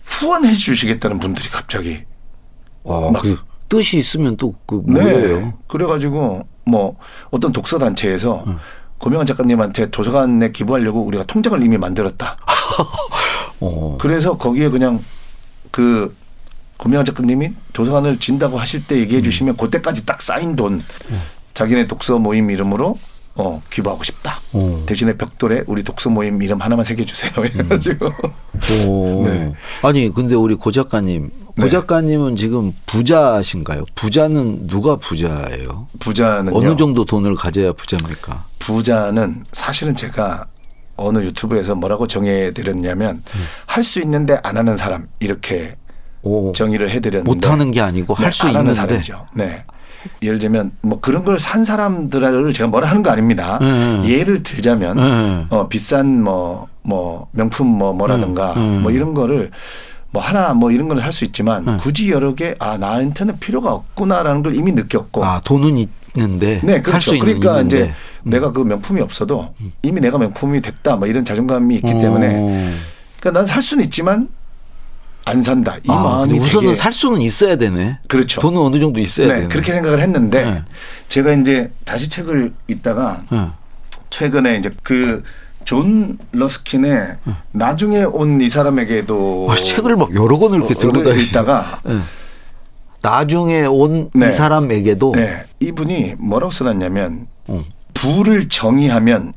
후원해 0.04 0.54
주시겠다는 0.54 1.18
분들이 1.18 1.48
갑자기 1.48 2.04
아, 2.86 3.10
막 3.12 3.22
그 3.22 3.36
뜻이 3.74 3.98
있으면 3.98 4.36
또 4.36 4.54
그 4.66 4.82
뭐예요? 4.86 5.40
네. 5.40 5.54
그래가지고 5.66 6.46
뭐 6.66 6.96
어떤 7.30 7.52
독서 7.52 7.78
단체에서 7.78 8.44
음. 8.46 8.58
고명환 8.98 9.26
작가님한테 9.26 9.90
도서관에 9.90 10.50
기부하려고 10.52 11.02
우리가 11.02 11.24
통장을 11.24 11.60
이미 11.62 11.76
만들었다. 11.76 12.36
어. 13.60 13.98
그래서 14.00 14.36
거기에 14.36 14.68
그냥 14.68 15.02
그 15.70 16.14
고명환 16.78 17.04
작가님이 17.04 17.52
도서관을 17.72 18.18
진다고 18.18 18.58
하실 18.58 18.86
때 18.86 18.98
얘기해 18.98 19.20
음. 19.20 19.24
주시면 19.24 19.56
그때까지 19.56 20.06
딱 20.06 20.22
쌓인 20.22 20.56
돈 20.56 20.74
음. 21.10 21.22
자기네 21.52 21.86
독서 21.86 22.18
모임 22.18 22.50
이름으로 22.50 22.98
어, 23.36 23.60
기부하고 23.70 24.04
싶다. 24.04 24.38
오. 24.52 24.84
대신에 24.86 25.16
벽돌에 25.16 25.64
우리 25.66 25.82
독서 25.82 26.08
모임 26.08 26.40
이름 26.40 26.60
하나만 26.60 26.84
새겨주세요. 26.84 27.32
이래가지고. 27.44 28.06
음. 28.06 29.24
네. 29.24 29.52
아니, 29.82 30.12
근데 30.14 30.36
우리 30.36 30.54
고 30.54 30.70
작가님. 30.70 31.30
고 31.56 31.62
네. 31.62 31.68
작가님은 31.70 32.36
지금 32.36 32.72
부자신가요? 32.86 33.84
부자는 33.94 34.66
누가 34.66 34.96
부자예요? 34.96 35.86
부자는 36.00 36.52
어느 36.52 36.76
정도 36.76 37.04
돈을 37.04 37.36
가져야 37.36 37.72
부자입니까? 37.72 38.44
부자는 38.58 39.44
사실은 39.52 39.94
제가 39.94 40.46
어느 40.96 41.18
유튜브에서 41.18 41.74
뭐라고 41.76 42.06
정해드렸냐면 42.08 43.22
음. 43.34 43.44
할수 43.66 44.00
있는데 44.02 44.38
안 44.42 44.56
하는 44.56 44.76
사람 44.76 45.06
이렇게 45.20 45.76
오. 46.22 46.52
정의를 46.52 46.90
해드렸는데 46.90 47.28
못하는 47.30 47.70
게 47.70 47.80
아니고 47.80 48.16
네, 48.16 48.24
할수 48.24 48.48
있는 48.48 48.74
사람이죠. 48.74 49.26
네. 49.34 49.64
예를 50.22 50.38
들면 50.38 50.72
뭐 50.82 51.00
그런 51.00 51.24
걸 51.24 51.38
산 51.38 51.64
사람들을 51.64 52.52
제가 52.52 52.68
뭐라 52.68 52.88
하는 52.88 53.02
거 53.02 53.10
아닙니다. 53.10 53.58
음. 53.62 54.02
예를 54.06 54.42
들자면 54.42 54.98
음. 54.98 55.46
어 55.50 55.68
비싼 55.68 56.22
뭐뭐 56.22 56.68
뭐 56.82 57.28
명품 57.32 57.66
뭐 57.68 57.92
뭐라든가 57.92 58.52
음. 58.54 58.80
뭐 58.82 58.90
이런 58.90 59.14
거를 59.14 59.50
뭐 60.14 60.22
하나 60.22 60.54
뭐 60.54 60.70
이런 60.70 60.86
걸살수 60.86 61.24
있지만 61.26 61.76
굳이 61.76 62.08
여러 62.10 62.36
개 62.36 62.54
아 62.60 62.78
나한테는 62.78 63.40
필요가 63.40 63.72
없구나라는 63.72 64.44
걸 64.44 64.54
이미 64.54 64.70
느꼈고 64.70 65.24
아 65.24 65.40
돈은 65.44 65.84
있는데 66.16 66.60
네 66.62 66.80
그렇죠. 66.80 67.18
그러니까 67.18 67.58
있는데. 67.58 67.76
이제 67.86 67.94
내가 68.22 68.52
그 68.52 68.60
명품이 68.60 69.00
없어도 69.00 69.52
이미 69.82 70.00
내가 70.00 70.16
명품이 70.18 70.60
됐다 70.60 70.94
뭐 70.94 71.08
이런 71.08 71.24
자존감이 71.24 71.74
있기 71.74 71.88
때문에 71.98 72.76
그러니까 73.18 73.40
난 73.40 73.44
살 73.46 73.60
수는 73.60 73.82
있지만 73.84 74.28
안 75.26 75.42
산다. 75.42 75.76
이 75.78 75.90
아, 75.90 75.94
마음이 75.94 76.38
우선은 76.38 76.76
살 76.76 76.92
수는 76.92 77.20
있어야 77.22 77.56
되네. 77.56 77.98
그렇죠. 78.06 78.40
돈은 78.40 78.56
어느 78.60 78.78
정도 78.78 79.00
있어야 79.00 79.26
네, 79.26 79.34
되네. 79.36 79.48
그렇게 79.48 79.72
생각을 79.72 80.00
했는데 80.00 80.44
네. 80.44 80.62
제가 81.08 81.32
이제 81.32 81.72
다시 81.84 82.08
책을 82.08 82.52
읽다가 82.68 83.22
네. 83.32 83.46
최근에 84.10 84.58
이제 84.58 84.70
그 84.84 85.24
존 85.64 86.18
러스킨의 86.32 86.90
네. 87.24 87.32
나중에 87.52 88.04
온 88.04 88.40
이 88.40 88.48
사람에게도 88.48 89.48
아, 89.50 89.54
책을 89.54 89.96
막 89.96 90.14
여러 90.14 90.38
권을 90.38 90.58
이렇게 90.58 90.74
들고 90.74 91.02
다니다가 91.02 91.80
네. 91.84 92.00
나중에 93.02 93.66
온이 93.66 94.10
네. 94.14 94.32
사람에게도 94.32 95.14
이분이 95.60 96.14
뭐라고 96.18 96.50
써놨냐면 96.50 97.26
어. 97.48 97.62
부를 97.92 98.48
정의하면 98.48 99.32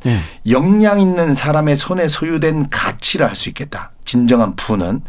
역량 0.49 0.99
있는 0.99 1.33
사람의 1.33 1.75
손에 1.75 2.07
소유된 2.07 2.69
가치라 2.69 3.27
할 3.27 3.35
수 3.35 3.49
있겠다. 3.49 3.91
진정한 4.03 4.55
부는 4.55 5.01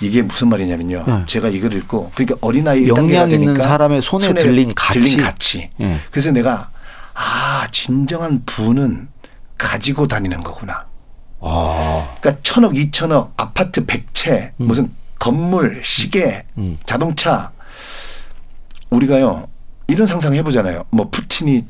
이게 0.00 0.22
무슨 0.22 0.48
말이냐면요. 0.48 1.04
네. 1.06 1.22
제가 1.26 1.48
이걸 1.48 1.72
읽고 1.74 2.12
그러니까 2.14 2.36
어린아이 2.40 2.88
역량 2.88 3.30
있는 3.30 3.60
사람의 3.60 4.02
손에, 4.02 4.28
손에 4.28 4.40
들린 4.40 4.72
가치. 4.74 5.00
들린 5.00 5.20
가치. 5.20 5.70
네. 5.76 5.98
그래서 6.10 6.30
내가 6.30 6.70
아 7.14 7.66
진정한 7.72 8.42
부는 8.46 9.08
가지고 9.58 10.06
다니는 10.06 10.42
거구나. 10.42 10.86
아. 11.40 12.14
그러니까 12.20 12.42
천억, 12.42 12.76
이천억, 12.76 13.32
아파트 13.36 13.84
백채, 13.84 14.52
음. 14.60 14.66
무슨 14.66 14.92
건물, 15.18 15.82
시계, 15.84 16.44
음. 16.58 16.78
자동차 16.86 17.52
우리가요 18.90 19.46
이런 19.88 20.06
상상 20.06 20.34
해보잖아요. 20.34 20.84
뭐 20.90 21.08
푸틴이 21.10 21.64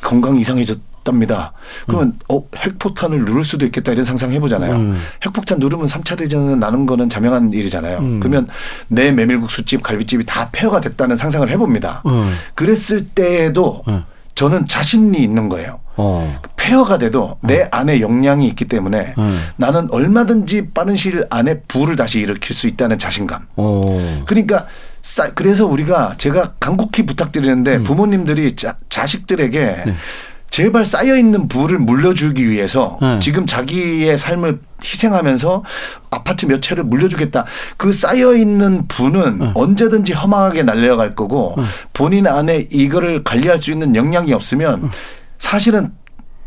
건강 0.00 0.36
이상해졌 0.36 0.78
답니다. 1.02 1.52
그러면 1.86 2.08
음. 2.08 2.18
어, 2.28 2.44
핵폭탄을 2.56 3.24
누를 3.24 3.44
수도 3.44 3.64
있겠다 3.66 3.92
이런 3.92 4.04
상상 4.04 4.32
해보잖아요. 4.32 4.76
음. 4.76 5.00
핵폭탄 5.24 5.58
누르면 5.58 5.86
3차 5.86 6.18
대전은 6.18 6.58
나는 6.58 6.86
거는 6.86 7.08
자명한 7.08 7.52
일이잖아요. 7.52 7.98
음. 7.98 8.20
그러면 8.20 8.48
내 8.88 9.10
메밀국 9.10 9.50
수집, 9.50 9.82
갈비집이 9.82 10.26
다 10.26 10.50
폐허가 10.52 10.80
됐다는 10.80 11.16
상상을 11.16 11.48
해봅니다. 11.48 12.02
음. 12.06 12.34
그랬을 12.54 13.08
때에도 13.08 13.82
음. 13.88 14.04
저는 14.34 14.68
자신이 14.68 15.18
있는 15.22 15.48
거예요. 15.48 15.80
어. 16.00 16.40
폐허가 16.56 16.98
돼도 16.98 17.36
내 17.42 17.62
어. 17.62 17.68
안에 17.70 18.00
역량이 18.00 18.46
있기 18.48 18.64
때문에 18.66 19.14
음. 19.18 19.46
나는 19.56 19.88
얼마든지 19.90 20.70
빠른 20.72 20.96
시일 20.96 21.26
안에 21.30 21.60
부를 21.68 21.96
다시 21.96 22.20
일으킬 22.20 22.56
수 22.56 22.66
있다는 22.66 22.98
자신감. 22.98 23.46
어. 23.56 24.22
그러니까 24.26 24.66
그래서 25.34 25.66
우리가 25.66 26.14
제가 26.18 26.54
간곡히 26.60 27.06
부탁드리는데 27.06 27.80
부모님들이 27.80 28.54
자, 28.56 28.76
자식들에게 28.88 29.60
네. 29.86 29.94
제발 30.50 30.84
쌓여 30.84 31.16
있는 31.16 31.46
부를 31.46 31.78
물려주기 31.78 32.48
위해서 32.50 32.98
네. 33.00 33.18
지금 33.20 33.46
자기의 33.46 34.18
삶을 34.18 34.58
희생하면서 34.82 35.64
아파트 36.10 36.46
몇 36.46 36.60
채를 36.60 36.84
물려주겠다. 36.84 37.44
그 37.76 37.92
쌓여 37.92 38.34
있는 38.34 38.86
부는 38.88 39.38
네. 39.38 39.50
언제든지 39.54 40.12
허망하게 40.12 40.64
날려갈 40.64 41.14
거고 41.14 41.54
네. 41.56 41.64
본인 41.92 42.26
안에 42.26 42.66
이거를 42.70 43.22
관리할 43.22 43.58
수 43.58 43.70
있는 43.70 43.94
역량이 43.94 44.32
없으면 44.32 44.90
사실은 45.40 45.92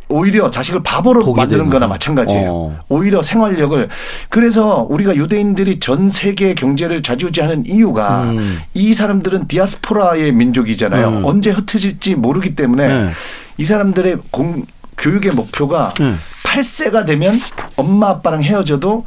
오히려 0.07 0.51
자식을 0.51 0.83
바보로 0.83 1.33
만드는 1.33 1.69
거나 1.69 1.87
마찬가지예요. 1.87 2.49
어. 2.51 2.79
오히려 2.87 3.21
생활력을 3.23 3.89
그래서 4.29 4.85
우리가 4.89 5.15
유대인들이 5.15 5.79
전 5.79 6.11
세계 6.11 6.53
경제를 6.53 7.01
좌지우지하는 7.01 7.65
이유가 7.65 8.23
음. 8.31 8.59
이 8.75 8.93
사람들은 8.93 9.47
디아스포라의 9.47 10.31
민족이잖아요. 10.33 11.07
음. 11.09 11.25
언제 11.25 11.49
흩어질지 11.51 12.15
모르기 12.15 12.55
때문에 12.55 12.87
네. 12.87 13.09
이 13.57 13.65
사람들의 13.65 14.17
공, 14.29 14.63
교육의 14.97 15.31
목표가 15.31 15.93
네. 15.99 16.15
8세가 16.43 17.05
되면 17.07 17.35
엄마 17.75 18.09
아빠랑 18.09 18.43
헤어져도 18.43 19.05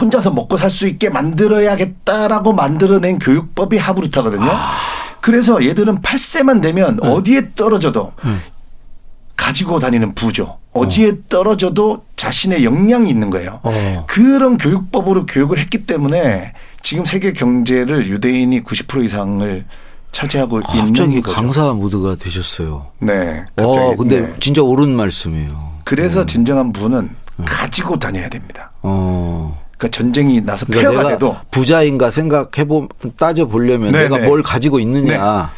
혼자서 0.00 0.30
먹고 0.30 0.56
살 0.56 0.70
수 0.70 0.86
있게 0.86 1.10
만들어야겠다라고 1.10 2.54
만들어낸 2.54 3.18
교육법이 3.18 3.76
하브루타거든요. 3.76 4.48
아. 4.50 4.72
그래서 5.20 5.62
얘들은 5.62 6.00
8세만 6.00 6.62
되면 6.62 6.98
네. 7.02 7.08
어디에 7.08 7.50
떨어져도 7.54 8.12
네. 8.24 8.36
가지고 9.42 9.80
다니는 9.80 10.14
부조. 10.14 10.56
어디에 10.72 11.10
어. 11.10 11.14
떨어져도 11.28 12.04
자신의 12.14 12.64
역량이 12.64 13.10
있는 13.10 13.28
거예요. 13.28 13.58
어. 13.64 14.04
그런 14.06 14.56
교육법으로 14.56 15.26
교육을 15.26 15.58
했기 15.58 15.84
때문에 15.84 16.52
지금 16.80 17.04
세계 17.04 17.32
경제를 17.32 18.06
유대인이 18.06 18.62
90% 18.62 19.04
이상을 19.04 19.64
차지하고 20.12 20.60
갑자기 20.60 21.02
있는 21.02 21.22
거죠. 21.22 21.34
강사 21.36 21.72
모드가 21.72 22.14
되셨어요. 22.14 22.86
네. 23.00 23.44
어, 23.56 23.96
근데 23.96 24.20
네. 24.20 24.34
진짜 24.38 24.62
옳은 24.62 24.94
말씀이에요. 24.94 25.72
그래서 25.84 26.20
음. 26.20 26.26
진정한 26.26 26.72
부는 26.72 26.98
음. 27.40 27.44
가지고 27.44 27.98
다녀야 27.98 28.28
됩니다. 28.28 28.70
어. 28.82 29.60
그러니까 29.76 29.88
전쟁이 29.96 30.40
나서 30.40 30.64
그러니까 30.66 30.90
폐허가 30.90 31.08
돼도 31.08 31.36
부자인가 31.50 32.12
생각해 32.12 32.68
보 32.68 32.86
따져 33.16 33.46
보려면 33.46 33.90
내가 33.90 34.18
뭘 34.18 34.44
가지고 34.44 34.78
있느냐. 34.78 35.50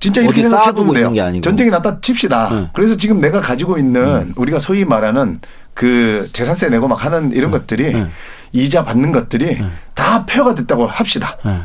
네. 0.00 0.06
진짜 0.06 0.22
이렇게 0.22 0.42
생각해보면 0.42 1.12
돼요. 1.12 1.40
전쟁이 1.42 1.70
났다 1.70 2.00
칩시다. 2.00 2.48
네. 2.50 2.68
그래서 2.72 2.96
지금 2.96 3.20
내가 3.20 3.40
가지고 3.40 3.76
있는 3.78 4.02
음. 4.02 4.32
우리가 4.36 4.58
소위 4.58 4.84
말하는 4.84 5.40
그 5.74 6.28
재산세 6.32 6.70
내고 6.70 6.88
막 6.88 7.04
하는 7.04 7.32
이런 7.32 7.50
네. 7.50 7.58
것들이 7.58 7.92
네. 7.92 8.06
이자 8.52 8.82
받는 8.82 9.12
것들이 9.12 9.58
네. 9.58 9.70
다 9.94 10.24
폐허가 10.24 10.54
됐다고 10.54 10.86
합시다. 10.86 11.36
네. 11.44 11.60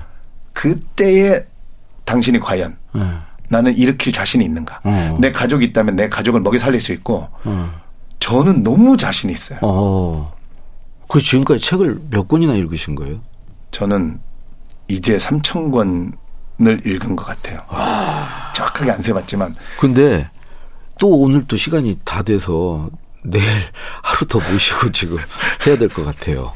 그때에 0.54 1.46
당신이 2.04 2.40
과연 2.40 2.76
네. 2.94 3.02
나는 3.50 3.76
일으킬 3.76 4.12
자신이 4.12 4.44
있는가. 4.44 4.82
어. 4.84 5.18
내 5.20 5.32
가족이 5.32 5.64
있다면 5.66 5.96
내 5.96 6.10
가족을 6.10 6.42
먹여 6.42 6.58
살릴 6.60 6.82
수 6.82 6.92
있고 6.92 7.30
어. 7.46 7.72
저는 8.20 8.64
너무 8.64 8.98
자신이 8.98 9.32
있어요. 9.32 9.60
어. 9.62 10.34
그 11.08 11.22
지금까지 11.22 11.62
책을 11.62 12.02
몇 12.10 12.28
권이나 12.28 12.54
읽으신 12.56 12.96
거예요? 12.96 13.20
저는 13.72 14.20
이제 14.88 15.18
3천 15.18 15.72
권 15.72 16.14
을 16.62 16.82
읽은 16.86 17.16
것 17.16 17.26
같아요. 17.26 17.62
와. 17.68 18.54
정확하게 18.56 18.92
안 18.92 19.02
세봤지만. 19.02 19.56
근데 19.78 20.30
또 21.00 21.10
오늘 21.20 21.46
또 21.48 21.58
시간이 21.58 22.00
다 22.06 22.24
돼서 22.24 22.90
내일 23.26 23.46
하루 24.02 24.26
더 24.28 24.40
모시고 24.40 24.92
지금 24.92 25.18
해야 25.66 25.78
될 25.78 25.90
것 25.90 26.04
같아요. 26.06 26.54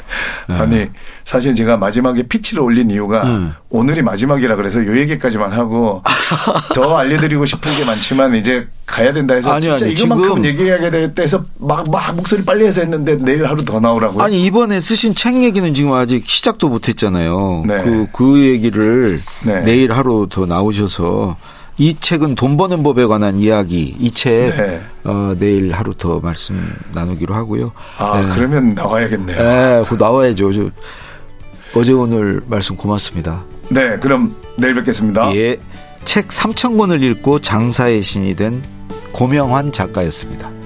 네. 0.47 0.55
아니 0.55 0.86
사실 1.23 1.55
제가 1.55 1.77
마지막에 1.77 2.23
피치를 2.23 2.62
올린 2.63 2.89
이유가 2.89 3.23
음. 3.23 3.53
오늘이 3.69 4.01
마지막이라 4.01 4.55
그래서 4.55 4.84
요 4.86 4.97
얘기까지만 4.99 5.51
하고 5.53 6.03
더 6.73 6.97
알려드리고 6.97 7.45
싶은 7.45 7.71
게 7.75 7.86
많지만 7.86 8.36
이제 8.36 8.67
가야 8.86 9.13
된다 9.13 9.36
해서 9.36 9.51
아니, 9.51 9.62
진짜 9.63 9.86
아니, 9.86 9.93
이것만큼 9.93 10.45
얘기하게 10.45 11.13
돼서 11.13 11.43
막, 11.60 11.89
막 11.91 12.15
목소리 12.15 12.43
빨리 12.43 12.65
해서 12.65 12.82
했는데 12.82 13.15
내일 13.15 13.45
하루 13.45 13.63
더 13.63 13.79
나오라고요. 13.79 14.23
아니 14.23 14.43
이번에 14.45 14.79
쓰신 14.82 15.15
책 15.15 15.41
얘기는 15.43 15.71
지금 15.73 15.93
아직 15.93 16.25
시작도 16.27 16.69
못했잖아요. 16.69 17.63
네. 17.67 17.84
그, 17.84 18.08
그 18.12 18.39
얘기를 18.39 19.21
네. 19.45 19.62
내일 19.62 19.91
하루 19.93 20.27
더 20.29 20.45
나오셔서 20.45 21.38
이 21.80 21.96
책은 21.98 22.36
돈 22.36 22.58
버는 22.58 22.84
법에 22.84 23.06
관한 23.06 23.39
이야기. 23.39 23.96
이책 23.98 24.56
네. 24.58 24.82
어, 25.06 25.34
내일 25.39 25.72
하루 25.72 25.94
더 25.94 26.20
말씀 26.20 26.76
나누기로 26.94 27.34
하고요. 27.34 27.72
아 27.98 28.22
네. 28.22 28.36
그러면 28.36 28.74
나와야겠네요. 28.76 29.38
네, 29.38 29.86
그 29.88 29.96
나와야죠. 29.96 30.52
저, 30.52 30.70
어제 31.74 31.94
오늘 31.94 32.42
말씀 32.48 32.76
고맙습니다. 32.76 33.46
네, 33.70 33.98
그럼 33.98 34.36
내일 34.58 34.76
뵙겠습니다. 34.76 35.34
예, 35.36 35.58
책 36.04 36.28
3천 36.28 36.78
권을 36.78 37.02
읽고 37.02 37.39
장사의 37.39 38.04
신이 38.04 38.36
된 38.36 38.62
고명환 39.13 39.72
작가였습니다. 39.72 40.59